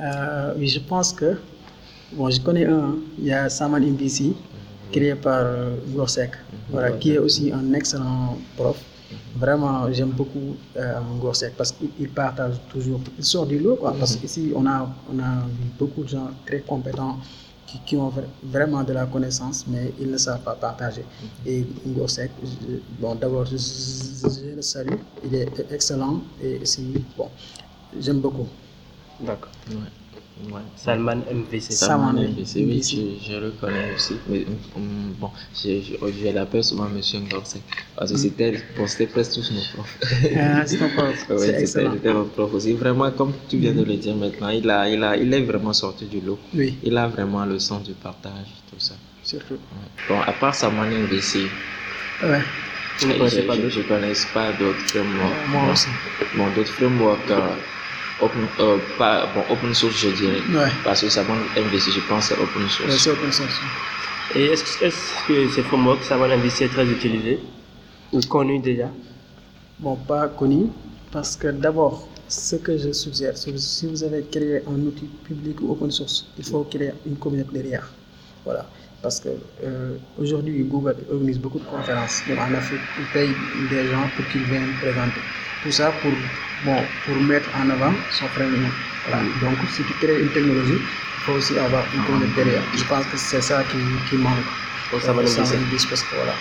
Euh, 0.00 0.54
oui, 0.58 0.68
je 0.68 0.80
pense 0.80 1.12
que, 1.12 1.36
bon, 2.12 2.30
je 2.30 2.40
connais 2.40 2.66
un, 2.66 2.78
hein. 2.78 2.94
il 3.18 3.26
y 3.26 3.32
a 3.32 3.48
Saman 3.48 3.80
MVC, 3.80 4.32
créé 4.92 5.14
par 5.14 5.40
euh, 5.44 5.76
Gorsek, 5.88 6.32
voilà, 6.70 6.92
qui 6.92 7.12
est 7.12 7.18
aussi 7.18 7.52
un 7.52 7.72
excellent 7.74 8.38
prof. 8.56 8.76
Vraiment, 9.34 9.90
j'aime 9.92 10.10
beaucoup 10.10 10.56
euh, 10.76 11.00
parce 11.56 11.72
qu'il 11.72 11.90
il 11.98 12.08
partage 12.10 12.60
toujours, 12.68 13.00
il 13.18 13.24
sort 13.24 13.46
du 13.46 13.58
lot, 13.58 13.76
quoi, 13.76 13.94
parce 13.98 14.16
qu'ici, 14.16 14.52
on 14.54 14.66
a, 14.66 14.88
on 15.12 15.18
a 15.18 15.46
vu 15.46 15.70
beaucoup 15.78 16.02
de 16.04 16.08
gens 16.08 16.28
très 16.46 16.60
compétents 16.60 17.18
qui, 17.66 17.78
qui 17.80 17.96
ont 17.96 18.08
vra- 18.10 18.24
vraiment 18.42 18.82
de 18.82 18.92
la 18.92 19.06
connaissance, 19.06 19.64
mais 19.68 19.92
ils 20.00 20.10
ne 20.10 20.16
savent 20.18 20.42
pas 20.42 20.54
partager. 20.54 21.04
Et 21.46 21.64
Gorsek, 21.86 22.32
je- 22.42 22.80
bon, 23.00 23.14
d'abord, 23.14 23.46
je, 23.46 23.56
je- 23.56 24.28
je 24.28 24.56
le 24.56 24.62
salue, 24.62 24.98
il 25.24 25.34
est 25.34 25.66
excellent 25.70 26.22
et 26.42 26.58
aussi, 26.60 26.92
bon, 27.16 27.28
j'aime 27.98 28.20
beaucoup. 28.20 28.48
D'accord. 29.20 29.52
Ouais. 29.70 29.74
Ouais. 30.52 30.60
Salman 30.76 31.22
MVC. 31.30 31.72
Salman 31.72 32.12
MVC, 32.14 32.56
oui, 32.56 32.76
MVC. 32.76 32.96
je, 33.24 33.30
je 33.32 33.36
le 33.38 33.50
connais 33.60 33.92
aussi. 33.94 34.14
Mais, 34.28 34.46
hum, 34.76 35.14
bon, 35.20 35.30
je, 35.54 35.80
je, 35.80 35.94
je 36.24 36.28
l'appelle 36.34 36.64
souvent 36.64 36.88
Monsieur 36.88 37.20
Ngorsek. 37.20 37.62
Parce 37.96 38.12
que 38.12 38.16
c'était 38.18 38.54
bon, 38.76 38.86
c'était 38.86 39.06
presque 39.06 39.34
tous 39.34 39.50
nos 39.52 39.60
profs. 39.74 39.98
Ah, 40.36 40.66
c'est 40.66 40.78
ton 40.78 40.88
prof, 40.88 41.26
c'était 41.38 42.12
mon 42.12 42.24
prof 42.24 42.54
aussi. 42.54 42.72
Vraiment, 42.72 43.10
comme 43.12 43.32
tu 43.48 43.58
viens 43.58 43.72
de 43.72 43.82
le 43.84 43.96
dire 43.96 44.16
maintenant, 44.16 44.48
il, 44.48 44.68
a, 44.70 44.88
il, 44.88 45.02
a, 45.04 45.16
il 45.16 45.32
est 45.34 45.42
vraiment 45.42 45.72
sorti 45.72 46.06
du 46.06 46.20
lot. 46.20 46.38
Oui, 46.54 46.78
Il 46.82 46.96
a 46.96 47.06
vraiment 47.08 47.44
le 47.44 47.58
sens 47.58 47.82
du 47.82 47.92
partage, 47.92 48.48
tout 48.70 48.78
ça. 48.80 48.94
surtout. 49.22 49.54
Ouais. 49.54 49.88
Bon, 50.08 50.20
à 50.20 50.32
part 50.32 50.54
Salman 50.54 50.86
MVC, 50.90 51.46
Ouais, 52.22 52.40
Vous 52.98 53.06
ne 53.08 53.12
je 53.14 53.18
connaissez 53.18 53.42
pas 53.42 53.54
je- 53.56 53.60
d'autres 53.62 53.74
je 53.74 53.80
connais 53.82 54.12
pas 54.34 54.52
d'autres 54.52 54.86
frameworks. 54.88 55.48
moi 55.48 55.62
Bon, 55.66 55.72
aussi. 55.72 55.88
Bon, 56.36 56.50
d'autres 56.50 56.72
frameworks, 56.72 57.30
euh, 57.30 57.54
open, 58.20 58.48
euh, 58.58 58.78
pas, 58.98 59.26
bon, 59.34 59.44
open 59.48 59.72
source, 59.74 59.96
je 59.96 60.08
dirais. 60.10 60.42
Ouais. 60.48 60.70
Parce 60.84 61.00
que 61.02 61.08
Salman 61.08 61.36
MVC, 61.56 61.90
je 61.92 62.00
pense, 62.00 62.28
c'est 62.28 62.38
open 62.38 62.62
Ouais, 62.62 62.68
source. 62.68 62.96
c'est 62.98 63.10
open 63.10 63.32
source. 63.32 63.62
Et 64.34 64.46
est-ce 64.46 64.78
que, 64.78 64.84
est-ce 64.84 65.26
que 65.26 65.48
ces 65.48 65.62
frameworks 65.62 66.04
Salman 66.04 66.28
MVC 66.36 66.62
est 66.64 66.68
très 66.68 66.86
utilisé 66.86 67.40
ou 68.12 68.20
connu 68.20 68.58
déjà? 68.60 68.88
Bon, 69.78 69.96
pas 69.96 70.28
connu, 70.28 70.66
parce 71.10 71.36
que 71.36 71.48
d'abord, 71.48 72.08
ce 72.28 72.56
que 72.56 72.76
je 72.78 72.92
suggère, 72.92 73.36
si 73.36 73.86
vous 73.86 74.04
avez 74.04 74.22
créé 74.30 74.62
un 74.68 74.78
outil 74.86 75.06
public 75.24 75.60
ou 75.62 75.72
open 75.72 75.90
source, 75.90 76.26
il 76.38 76.44
faut 76.44 76.62
créer 76.64 76.92
une 77.06 77.16
communauté 77.16 77.50
derrière. 77.54 77.90
Voilà. 78.44 78.66
Parce 79.02 79.18
que 79.18 79.30
euh, 79.64 79.96
aujourd'hui, 80.18 80.62
Google 80.62 80.94
organise 81.10 81.38
beaucoup 81.40 81.58
de 81.58 81.64
conférences. 81.64 82.22
En 82.36 82.52
Afrique, 82.54 82.82
il 82.98 83.06
paye 83.06 83.34
des 83.68 83.88
gens 83.88 84.10
pour 84.14 84.28
qu'ils 84.28 84.44
viennent 84.44 84.74
présenter. 84.74 85.22
Tout 85.62 85.70
ça 85.70 85.92
pour, 86.02 86.12
bon, 86.64 86.76
pour 87.04 87.16
mettre 87.16 87.48
en 87.56 87.68
avant 87.70 87.92
son 88.10 88.26
framework. 88.28 88.72
Voilà. 89.06 89.22
Donc, 89.42 89.58
si 89.70 89.82
tu 89.82 89.92
crées 89.94 90.20
une 90.20 90.28
technologie, 90.28 90.80
il 90.80 91.22
faut 91.24 91.32
aussi 91.32 91.58
avoir 91.58 91.84
une 91.94 92.02
communauté 92.04 92.44
derrière. 92.44 92.62
Je 92.76 92.84
pense 92.84 93.04
que 93.06 93.16
c'est 93.16 93.42
ça 93.42 93.62
qui, 93.64 93.76
qui 94.08 94.16
manque. 94.16 94.32
Ça, 95.00 95.12
va 95.12 95.22
parce 95.22 95.32
que 96.02 96.14
voilà. 96.16 96.34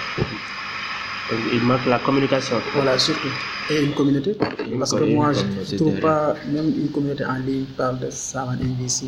Il 1.53 1.61
manque 1.61 1.85
la 1.85 1.99
communication. 1.99 2.55
Voilà, 2.73 2.97
surtout. 2.97 3.27
Et 3.69 3.83
une 3.83 3.93
communauté. 3.93 4.35
Parce 4.79 4.93
que 4.93 5.03
moi, 5.03 5.31
je 5.33 5.73
ne 5.73 5.77
trouve 5.77 5.99
pas, 5.99 6.35
même 6.47 6.73
une 6.75 6.89
communauté 6.89 7.23
en 7.25 7.35
ligne 7.35 7.65
parle 7.77 7.99
de 7.99 8.09
Saman 8.09 8.57
MVC. 8.57 9.07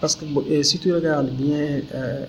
Parce 0.00 0.16
que 0.16 0.24
bon, 0.24 0.44
si 0.62 0.78
tu 0.78 0.92
regardes 0.92 1.30
bien 1.30 1.80
euh, 1.94 2.24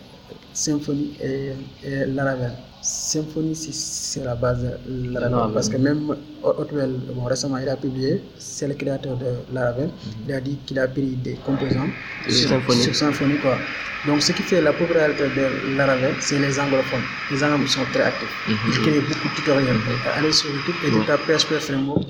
Symfony 0.53 1.11
et, 1.21 1.51
et 1.83 2.05
Laravel, 2.07 2.51
Symfony, 2.85 3.55
c'est- 3.55 3.73
c'est 3.73 4.23
la 4.23 4.35
base 4.35 4.61
de. 4.61 5.09
Laravel. 5.11 5.53
Parce 5.55 5.69
que 5.69 5.77
même 5.77 6.15
Hotwell, 6.43 6.91
bon, 7.15 7.23
récemment, 7.23 7.57
il 7.57 7.67
a 7.67 7.75
publié, 7.75 8.21
c'est 8.37 8.67
le 8.67 8.75
créateur 8.75 9.17
de 9.17 9.25
Laravel, 9.53 9.89
il 10.27 10.31
a 10.33 10.39
dit 10.39 10.57
qu'il 10.65 10.77
a 10.77 10.87
pris 10.87 11.15
des 11.27 11.33
composants 11.45 11.89
Sur 12.29 12.49
Symfony. 12.49 12.81
sur 12.83 12.95
Symfony, 12.95 13.37
quoi. 13.37 13.57
Donc, 14.05 14.21
ce 14.21 14.33
qui 14.33 14.43
fait 14.43 14.61
la 14.61 14.71
popularité 14.71 15.23
de 15.23 15.75
Laravel, 15.77 16.13
c'est 16.19 16.37
les 16.37 16.59
anglophones. 16.59 17.01
Les 17.31 17.43
anglophones 17.43 17.67
sont 17.67 17.85
très 17.91 18.03
actifs. 18.03 18.35
Ils 18.47 18.79
créent 18.83 18.99
beaucoup 19.01 19.29
de 19.29 19.35
tutoriels. 19.35 19.77
Allez 20.15 20.31
sur 20.31 20.49
YouTube 20.51 20.75
et 20.85 20.91
Ouais. 20.91 21.05
tapes 21.07 21.21
PHP 21.25 21.53
Framework. 21.59 22.03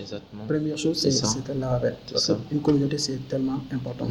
Première 0.45 0.77
chose, 0.77 0.97
c'est 0.99 1.11
ça. 1.11 1.27
qu'une 2.49 2.59
communauté, 2.59 2.97
c'est 2.97 3.25
tellement 3.29 3.63
important. 3.71 4.07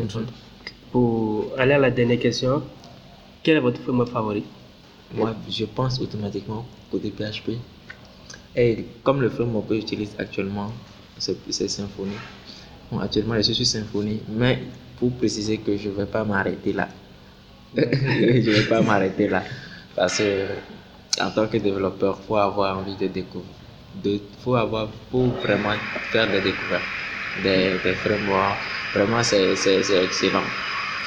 Pour 0.93 1.51
aller 1.59 1.75
à 1.75 1.79
la 1.79 1.91
dernière 1.91 2.19
question, 2.21 2.63
quel 3.43 3.59
est 3.59 3.61
votre 3.61 3.81
framework 3.83 4.11
favori? 4.11 4.45
Moi, 5.15 5.35
je 5.49 5.65
pense 5.65 6.01
automatiquement 6.01 6.65
côté 6.91 7.11
PHP. 7.11 7.53
Et 8.57 8.85
comme 9.03 9.21
le 9.21 9.31
framework 9.31 9.69
que 9.69 9.75
j'utilise 9.77 10.15
actuellement, 10.19 10.71
c'est 11.19 11.69
Symfony. 11.69 12.17
Actuellement, 13.01 13.35
je 13.37 13.43
suis 13.43 13.55
sur 13.55 13.67
Symfony, 13.67 14.21
mais 14.29 14.59
pour 14.99 15.13
préciser 15.13 15.59
que 15.59 15.77
je 15.77 15.89
ne 15.89 15.95
vais 15.95 16.07
pas 16.07 16.25
m'arrêter 16.25 16.73
là. 16.73 16.89
je 17.77 17.81
ne 17.83 18.55
vais 18.55 18.67
pas 18.69 18.81
m'arrêter 18.83 19.29
là. 19.29 19.43
Parce 19.95 20.19
que, 20.19 20.47
en 21.21 21.31
tant 21.31 21.47
que 21.49 21.57
développeur, 21.59 22.19
il 22.21 22.27
faut 22.27 22.37
avoir 22.37 22.79
envie 22.79 22.97
de 22.97 23.09
découvrir. 23.09 23.51
Il 24.05 24.21
faut 24.41 24.55
avoir, 24.57 24.89
faut 25.11 25.27
vraiment 25.43 25.75
faire 26.11 26.31
des 26.31 26.41
découvertes, 26.41 26.85
des, 27.43 27.79
des 27.79 27.95
frameworks. 27.95 28.59
Vraiment, 28.93 29.23
c'est 29.23 29.53
excellent. 29.53 30.45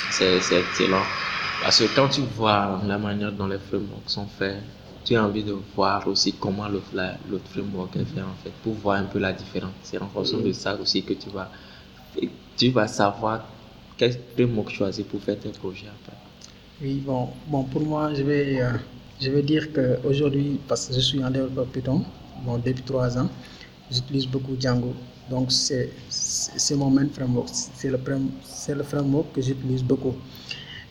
C'est 0.10 0.40
excellent. 0.52 1.04
Parce 1.62 1.80
que 1.80 1.96
quand 1.96 2.10
tu 2.10 2.22
vois 2.22 2.82
la 2.86 2.98
manière 2.98 3.32
dont 3.32 3.48
les 3.48 3.60
frameworks 3.60 4.10
sont 4.10 4.28
faits, 4.28 4.58
tu 5.04 5.16
as 5.16 5.24
envie 5.24 5.44
de 5.44 5.56
voir 5.76 6.08
aussi 6.08 6.34
comment 6.34 6.68
l'autre 6.68 7.48
framework 7.50 7.96
est 7.96 8.06
fait 8.06 8.22
en 8.22 8.36
fait, 8.44 8.52
pour 8.64 8.74
voir 8.74 9.00
un 9.00 9.06
peu 9.06 9.20
la 9.20 9.34
différence. 9.34 9.72
C'est 9.84 9.98
en 10.02 10.08
fonction 10.08 10.40
de 10.40 10.52
ça 10.52 10.76
aussi 10.76 11.04
que 11.04 11.14
tu 11.14 11.30
vas, 11.30 11.50
tu 12.58 12.70
vas 12.70 12.88
savoir 12.88 13.46
quel 13.98 14.18
framework 14.36 14.70
choisir 14.70 15.06
pour 15.06 15.22
faire 15.22 15.40
tes 15.40 15.50
projets 15.50 15.88
après. 15.88 16.18
Oui, 16.82 17.02
bon, 17.06 17.30
bon 17.48 17.64
pour 17.64 17.82
moi, 17.82 18.14
je 18.14 18.22
vais, 18.22 18.62
euh, 18.62 18.72
je 19.20 19.32
vais 19.32 19.42
dire 19.42 19.74
qu'aujourd'hui, 19.74 20.60
parce 20.68 20.88
que 20.88 20.94
je 20.94 21.00
suis 21.00 21.24
un 21.24 21.32
développeur 21.32 21.66
Python, 21.68 22.04
bon, 22.46 22.58
depuis 22.58 22.84
trois 22.84 23.18
ans, 23.18 23.30
j'utilise 23.90 24.28
beaucoup 24.28 24.56
Django. 24.60 24.94
Donc, 25.30 25.52
c'est 25.52 25.92
mon 26.76 26.90
main 26.90 27.08
framework. 27.12 27.50
C'est 27.52 27.90
le, 27.90 28.00
le 28.76 28.84
framework 28.84 29.34
que 29.34 29.42
j'utilise 29.42 29.84
beaucoup. 29.84 30.16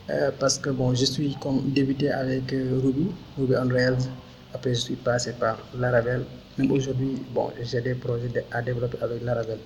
Euh, 0.09 0.31
parce 0.39 0.57
que 0.57 0.69
bon, 0.69 0.93
je 0.93 1.05
suis 1.05 1.35
comme 1.35 1.71
débuté 1.71 2.09
avec 2.11 2.53
euh, 2.53 2.79
Ruby, 2.81 3.07
Ruby 3.37 3.55
on. 3.55 3.97
Après, 4.53 4.73
je 4.73 4.79
suis 4.79 4.95
passé 4.95 5.33
par 5.33 5.57
Laravel. 5.77 6.25
Même 6.57 6.71
aujourd'hui, 6.71 7.15
bon, 7.33 7.51
j'ai 7.61 7.81
des 7.81 7.95
projets 7.95 8.31
à 8.51 8.61
développer 8.61 8.97
avec 9.01 9.21
Laravel. 9.23 9.59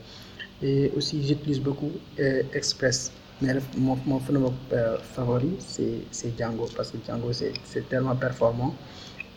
Et 0.61 0.91
aussi, 0.95 1.23
j'utilise 1.25 1.59
beaucoup 1.59 1.91
euh, 2.19 2.43
Express. 2.53 3.11
Mais 3.41 3.55
mon, 3.77 3.97
mon 4.05 4.19
favori, 4.19 5.51
c'est 5.59 6.37
Django. 6.37 6.67
Parce 6.75 6.91
que 6.91 6.97
Django, 7.05 7.31
c'est 7.33 7.89
tellement 7.89 8.15
performant. 8.15 8.75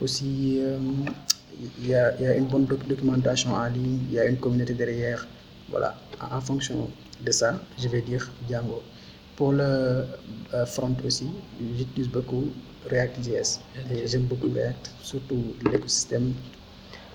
Aussi, 0.00 0.60
il 1.80 1.86
y, 1.88 1.94
a, 1.94 2.20
y 2.20 2.26
a 2.26 2.34
une 2.36 2.46
bonne 2.46 2.66
doc- 2.66 2.86
documentation 2.86 3.52
en 3.54 3.66
ligne, 3.68 4.00
il 4.08 4.14
y 4.14 4.18
a 4.18 4.24
une 4.26 4.38
communauté 4.38 4.74
derrière. 4.74 5.26
Voilà, 5.68 5.96
en 6.20 6.40
fonction 6.40 6.90
de 7.20 7.30
ça, 7.30 7.60
je 7.78 7.88
vais 7.88 8.02
dire 8.02 8.30
Django. 8.48 8.82
Pour 9.36 9.52
le 9.52 9.62
euh, 10.54 10.66
front 10.66 10.94
aussi, 11.04 11.26
j'utilise 11.76 12.08
beaucoup 12.08 12.44
React.js. 12.88 13.60
J'aime 14.06 14.22
beaucoup 14.22 14.48
React, 14.54 14.90
surtout 15.02 15.42
l'écosystème. 15.70 16.32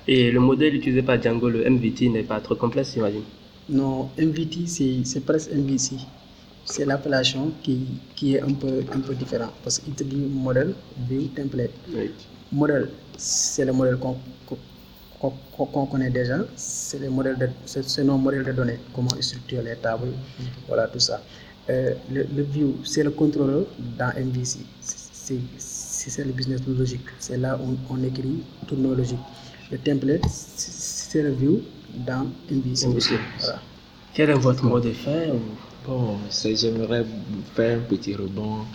Et 0.08 0.32
le 0.32 0.40
modèle 0.40 0.76
utilisé 0.76 1.02
par 1.04 1.22
Django, 1.22 1.50
le 1.50 1.70
MVT, 1.70 2.10
n'est 2.10 2.24
pas 2.24 2.40
trop 2.42 2.56
complexe, 2.56 2.94
j'imagine. 2.94 3.22
Non, 3.70 4.10
MVT, 4.18 4.66
c'est 5.06 5.20
presque 5.26 5.52
MVC. 5.54 5.96
C'est 6.66 6.86
l'appellation 6.86 7.52
qui, 7.64 7.86
qui 8.16 8.36
est 8.36 8.42
un 8.42 8.54
peu, 8.54 8.84
un 8.94 9.00
peu 9.00 9.16
différente 9.16 9.54
parce 9.64 9.80
qu'il 9.80 9.94
te 9.94 10.04
dit 10.04 10.18
modèle, 10.18 10.74
view, 11.10 11.28
template. 11.36 11.72
Oui. 11.96 12.12
Modèle, 12.52 12.90
c'est 13.18 13.66
le 13.66 13.72
modèle 13.74 13.98
qu'on 13.98 14.18
qu'on- 15.20 15.34
qu'on- 15.56 15.66
qu'on 15.66 15.86
connaît 15.86 16.10
déjà. 16.10 16.40
C'est 16.56 17.00
le 17.00 17.10
modèle 17.10 17.38
de, 17.38 17.50
c'est 17.66 17.84
c'est 17.88 18.04
nos 18.04 18.18
modèles 18.18 18.44
de 18.44 18.52
données, 18.52 18.80
comment 18.96 19.10
ils 19.18 19.24
structurent 19.24 19.64
les 19.64 19.76
tables, 19.76 20.10
voilà 20.68 20.88
tout 20.88 21.00
ça. 21.00 21.22
Euh, 21.70 21.94
le, 22.12 22.26
le 22.36 22.44
view, 22.44 22.76
c'est 22.84 23.04
le 23.04 23.12
contrôleur 23.12 23.66
dans 23.98 24.12
MVC. 24.18 24.60
C'est 24.82 24.98
c'est- 25.58 26.10
c'est 26.10 26.24
le 26.26 26.32
business 26.32 26.62
logique. 26.68 27.06
C'est 27.20 27.38
là 27.38 27.60
où 27.62 27.78
on 27.94 28.04
écrit 28.04 28.42
toutes 28.68 28.80
nos 28.80 28.96
logiques. 28.96 29.20
Le 29.72 29.78
template, 29.78 30.26
c'est 30.28 31.22
le 31.22 31.32
view 31.32 31.62
dans 32.08 32.26
MVC. 32.50 32.88
MVC. 32.88 33.14
Voilà. 33.40 33.60
Quel 34.16 34.30
est 34.32 34.34
votre 34.34 34.64
mot 34.66 34.80
de 34.80 34.92
fin 34.92 35.28
ou- 35.30 35.56
Bon, 35.86 36.18
j'aimerais 36.32 37.06
faire 37.56 37.78
un 37.78 37.82
petit 37.82 38.14
rebond, 38.16 38.66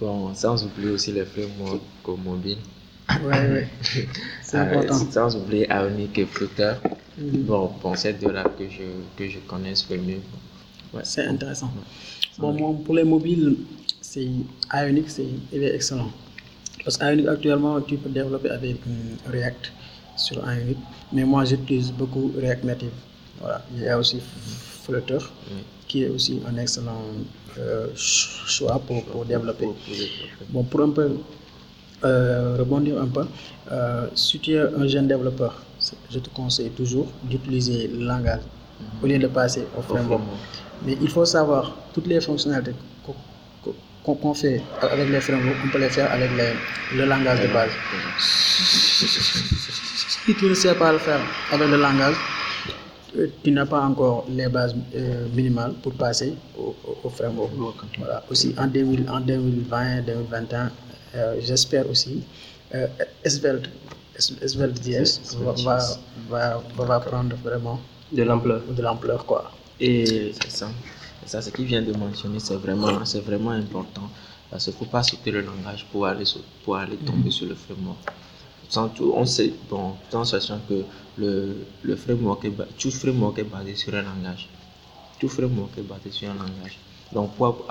bon, 0.00 0.34
sans 0.34 0.64
oublier 0.64 0.90
aussi 0.90 1.12
les 1.12 1.24
frameworks 1.24 1.82
comme 2.04 2.22
mobile. 2.22 2.58
Ouais, 3.24 3.50
ouais. 3.52 3.68
C'est 4.42 4.56
Euh, 4.58 4.62
important. 4.62 4.98
sans 5.10 5.36
oublier 5.36 5.66
Ionic 5.70 6.16
et 6.18 6.26
Flutter. 6.26 6.74
Mhm. 7.18 7.42
Bon, 7.44 7.70
bon 7.82 7.94
c'est 7.94 8.14
deux-là 8.14 8.44
que 8.58 8.64
je, 8.68 8.82
que 9.16 9.28
je 9.28 9.38
connais 9.40 9.74
le 9.90 9.96
mieux. 9.98 10.20
Ouais. 10.94 11.02
C'est 11.04 11.26
intéressant. 11.26 11.70
Bon, 12.38 12.52
moi, 12.52 12.74
pour 12.84 12.94
les 12.94 13.04
mobiles, 13.04 13.56
c'est 14.00 14.28
Ionic, 14.74 15.08
c'est 15.08 15.26
il 15.52 15.62
est 15.62 15.74
excellent. 15.74 16.10
Parce 16.84 16.96
qu'Ionic, 16.98 17.26
actuellement, 17.28 17.80
tu 17.80 17.96
peux 17.96 18.10
développer 18.10 18.50
avec 18.50 18.76
euh, 18.86 19.30
React 19.32 19.72
sur 20.16 20.36
Ionic. 20.46 20.76
Mais 21.12 21.24
moi, 21.24 21.44
j'utilise 21.44 21.92
beaucoup 21.92 22.32
React 22.38 22.64
Native. 22.64 22.90
Voilà. 23.40 23.62
Il 23.74 23.82
y 23.82 23.88
a 23.88 23.98
aussi 23.98 24.18
Flutter, 24.84 25.18
Oui. 25.50 25.62
qui 25.88 26.02
est 26.04 26.08
aussi 26.08 26.40
un 26.48 26.56
excellent 26.58 27.02
euh, 27.58 27.86
ch- 27.94 28.42
choix 28.46 28.78
pour, 28.86 29.02
pour 29.04 29.24
développer. 29.24 29.68
Bon, 30.50 30.62
pour 30.62 30.80
un 30.82 30.90
peu 30.90 31.10
euh, 32.04 32.56
rebondir 32.58 33.00
un 33.00 33.06
peu, 33.08 33.24
si 34.14 34.38
tu 34.40 34.52
es 34.52 34.58
un 34.60 34.86
jeune 34.86 35.08
développeur, 35.08 35.62
je 36.10 36.18
te 36.18 36.28
conseille 36.30 36.70
toujours 36.70 37.08
d'utiliser 37.24 37.88
le 37.88 38.04
langage 38.04 38.40
au 39.02 39.06
lieu 39.06 39.18
de 39.18 39.26
passer 39.26 39.64
au 39.76 39.82
framework. 39.82 40.06
framework. 40.22 40.40
Mais 40.84 40.96
il 41.00 41.08
faut 41.10 41.24
savoir 41.24 41.74
toutes 41.94 42.06
les 42.06 42.20
fonctionnalités 42.20 42.74
qu'on- 43.04 44.34
fait 44.34 44.62
avec 44.82 45.08
les 45.08 45.20
frameworks, 45.20 45.56
on 45.64 45.68
peut 45.68 45.78
les 45.80 45.88
faire 45.90 46.10
avec 46.12 46.30
les- 46.38 46.54
le 46.98 47.04
langage 47.06 47.40
de 47.42 47.48
base. 47.48 47.70
Si 50.24 50.34
tu 50.34 50.46
ne 50.46 50.54
sais 50.54 50.74
pas 50.74 50.92
le 50.92 50.98
faire 50.98 51.20
avec 51.52 51.68
le 51.68 51.76
langage, 51.76 52.14
euh, 53.18 53.26
tu 53.42 53.50
n'as 53.50 53.66
pas 53.66 53.80
encore 53.82 54.24
les 54.28 54.48
bases 54.48 54.74
euh, 54.94 55.26
minimales 55.34 55.72
pour 55.82 55.92
passer 55.94 56.34
au, 56.58 56.74
au- 57.04 57.08
framework. 57.08 57.50
Voilà. 57.98 58.22
Aussi 58.30 58.54
en, 58.58 58.66
2000 58.66 59.08
en 59.10 59.20
2020, 59.20 60.02
2021, 60.02 60.70
euh, 61.14 61.34
j'espère 61.40 61.88
aussi 61.90 62.22
euh, 62.74 62.86
Svelte, 63.24 63.68
Svelte.js 64.18 65.20
va, 65.40 65.52
va, 65.52 65.78
va, 66.30 66.62
va, 66.76 66.84
va 66.84 67.00
prendre 67.00 67.34
vraiment 67.44 67.80
de 68.12 68.22
l'ampleur 68.22 68.60
de 68.76 68.82
l'ampleur. 68.82 69.24
quoi. 69.26 69.50
Et 69.80 70.32
C'est 70.32 70.50
ça. 70.50 70.70
Ça, 71.26 71.42
ce 71.42 71.50
qu'il 71.50 71.64
vient 71.66 71.82
de 71.82 71.92
mentionner, 71.92 72.38
c'est 72.38 72.54
vraiment, 72.56 73.04
c'est 73.04 73.20
vraiment 73.20 73.50
important. 73.50 74.08
Parce 74.50 74.64
qu'il 74.64 74.74
ne 74.74 74.78
faut 74.78 74.84
pas 74.86 75.02
sauter 75.02 75.30
le 75.32 75.40
langage 75.42 75.86
pour 75.90 76.06
aller, 76.06 76.24
tomber 77.04 77.30
sur 77.30 77.46
le 77.46 77.54
framework. 77.56 77.98
Sans 78.68 78.88
tout, 78.88 79.12
on 79.14 79.24
sait, 79.26 79.52
bon, 79.68 79.94
tout 80.10 80.16
en 80.16 80.24
sachant 80.24 80.60
que 80.68 80.84
le, 81.16 81.66
le 81.82 81.96
framework 81.96 82.44
est, 82.44 82.52
tout 82.78 82.90
framework 82.90 83.38
est 83.38 83.44
basé 83.44 83.74
sur 83.74 83.94
un 83.94 84.02
langage. 84.02 84.48
Tout 85.18 85.28
framework 85.28 85.76
est 85.78 85.82
basé 85.82 86.10
sur 86.10 86.30
un 86.30 86.34
langage. 86.34 86.78
Donc, 87.12 87.34
pour, 87.36 87.66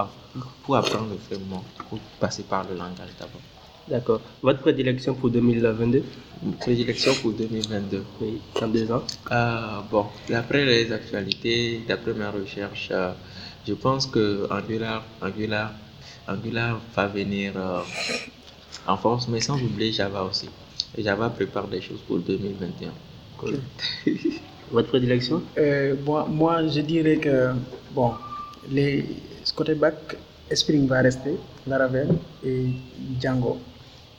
pour 0.63 0.76
apprendre 0.76 1.10
le 1.12 1.18
framework, 1.18 1.65
il 1.80 1.84
faut 1.89 2.00
passer 2.20 2.44
par 2.44 2.68
le 2.68 2.76
langage 2.76 3.12
d'abord. 3.20 3.41
D'accord. 3.88 4.21
Votre 4.41 4.62
prédilection 4.62 5.13
pour 5.13 5.30
2022 5.30 6.04
Prédilection 6.60 7.13
pour 7.21 7.32
2022 7.34 8.04
Oui, 8.19 8.41
dans 8.60 8.67
deux 8.67 8.91
ans. 8.91 9.04
Euh, 9.32 9.82
bon, 9.91 10.06
d'après 10.28 10.65
les 10.65 10.91
actualités, 10.91 11.82
d'après 11.88 12.13
mes 12.13 12.26
recherches, 12.26 12.89
euh, 12.91 13.12
je 13.67 13.74
pense 13.74 14.08
que 14.08 14.48
Angular, 14.52 15.04
Angular, 15.21 15.74
Angular 16.28 16.80
va 16.95 17.08
venir 17.08 17.54
euh, 17.56 17.80
en 18.88 18.98
force, 18.98 19.28
mais 19.28 19.39
sans 19.39 19.62
oublier 19.62 19.91
Java 19.91 20.24
aussi. 20.24 20.50
Et 20.98 21.04
Java 21.04 21.30
prépare 21.30 21.67
des 21.67 21.82
choses 21.82 22.00
pour 22.08 22.17
2021. 22.19 22.89
Cool. 23.38 23.60
Votre 24.71 24.88
prédilection? 24.89 25.43
Euh, 25.58 25.95
moi, 26.04 26.28
moi, 26.30 26.67
je 26.67 26.82
dirais 26.82 27.17
que, 27.17 27.52
bon, 27.91 28.13
les, 28.71 29.06
côté 29.56 29.76
back, 29.76 30.17
Spring 30.52 30.88
va 30.88 31.02
rester, 31.02 31.38
Laravel 31.67 32.10
et 32.45 32.67
Django. 33.19 33.60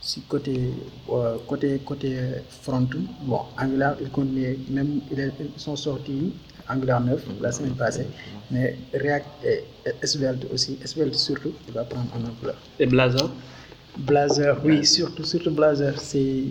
Si 0.06 0.20
côté, 0.22 0.70
euh, 1.10 1.36
côté, 1.48 1.80
côté 1.84 2.16
front, 2.62 2.86
bon, 3.22 3.40
Angular, 3.60 3.96
ils 4.00 4.08
continuent, 4.08 4.56
même 4.70 5.00
ils 5.10 5.32
sont 5.56 5.74
sortis 5.74 6.32
Angular 6.68 7.00
9 7.00 7.24
la 7.40 7.50
semaine 7.50 7.74
passée, 7.74 8.06
mais 8.52 8.78
React 8.94 9.26
et 9.44 9.64
et 10.02 10.06
Svelte 10.06 10.46
aussi, 10.52 10.78
Svelte 10.84 11.14
surtout, 11.14 11.52
il 11.66 11.74
va 11.74 11.84
prendre 11.84 12.08
en 12.14 12.24
ampleur. 12.28 12.56
Et 12.78 12.86
Blazor? 12.86 13.30
Blazor, 13.98 14.58
oui, 14.64 14.84
surtout, 14.84 15.24
surtout 15.24 15.50
Blazor, 15.50 15.98
c'est 15.98 16.44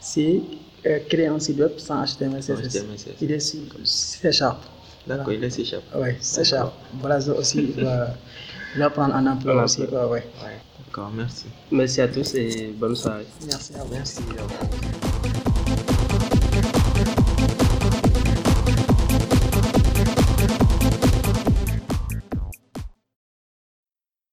c'est 0.00 0.40
euh, 0.86 0.98
créer 1.08 1.26
un 1.28 1.38
site 1.38 1.58
web 1.58 1.72
sans 1.76 2.04
HTML, 2.04 2.40
CSS. 2.40 2.84
Il 3.20 3.30
est 3.32 3.40
sur 3.40 3.60
C 3.84 4.32
Sharp. 4.32 4.62
D'accord, 5.06 5.32
il 5.32 5.44
est 5.44 5.50
C 5.50 5.64
Sharp. 5.64 5.84
Oui, 5.94 6.10
C 6.20 6.44
Sharp. 6.44 6.72
Blazor 7.02 7.38
aussi 7.38 7.58
il 7.76 7.84
va, 7.84 8.14
il 8.74 8.80
va 8.80 8.90
prendre 8.90 9.14
en 9.14 9.26
En 9.26 9.64
aussi. 9.64 9.82
ampleur. 9.82 10.10
Ouais, 10.10 10.24
ouais. 10.42 10.58
D'accord, 10.86 11.10
merci. 11.14 11.46
Merci 11.70 12.00
à 12.00 12.08
tous 12.08 12.34
et 12.34 12.74
bonne 12.76 12.96
soirée. 12.96 13.26
Merci 13.46 13.72
à 13.74 13.84
vous. 13.84 13.92
Merci. 13.94 14.20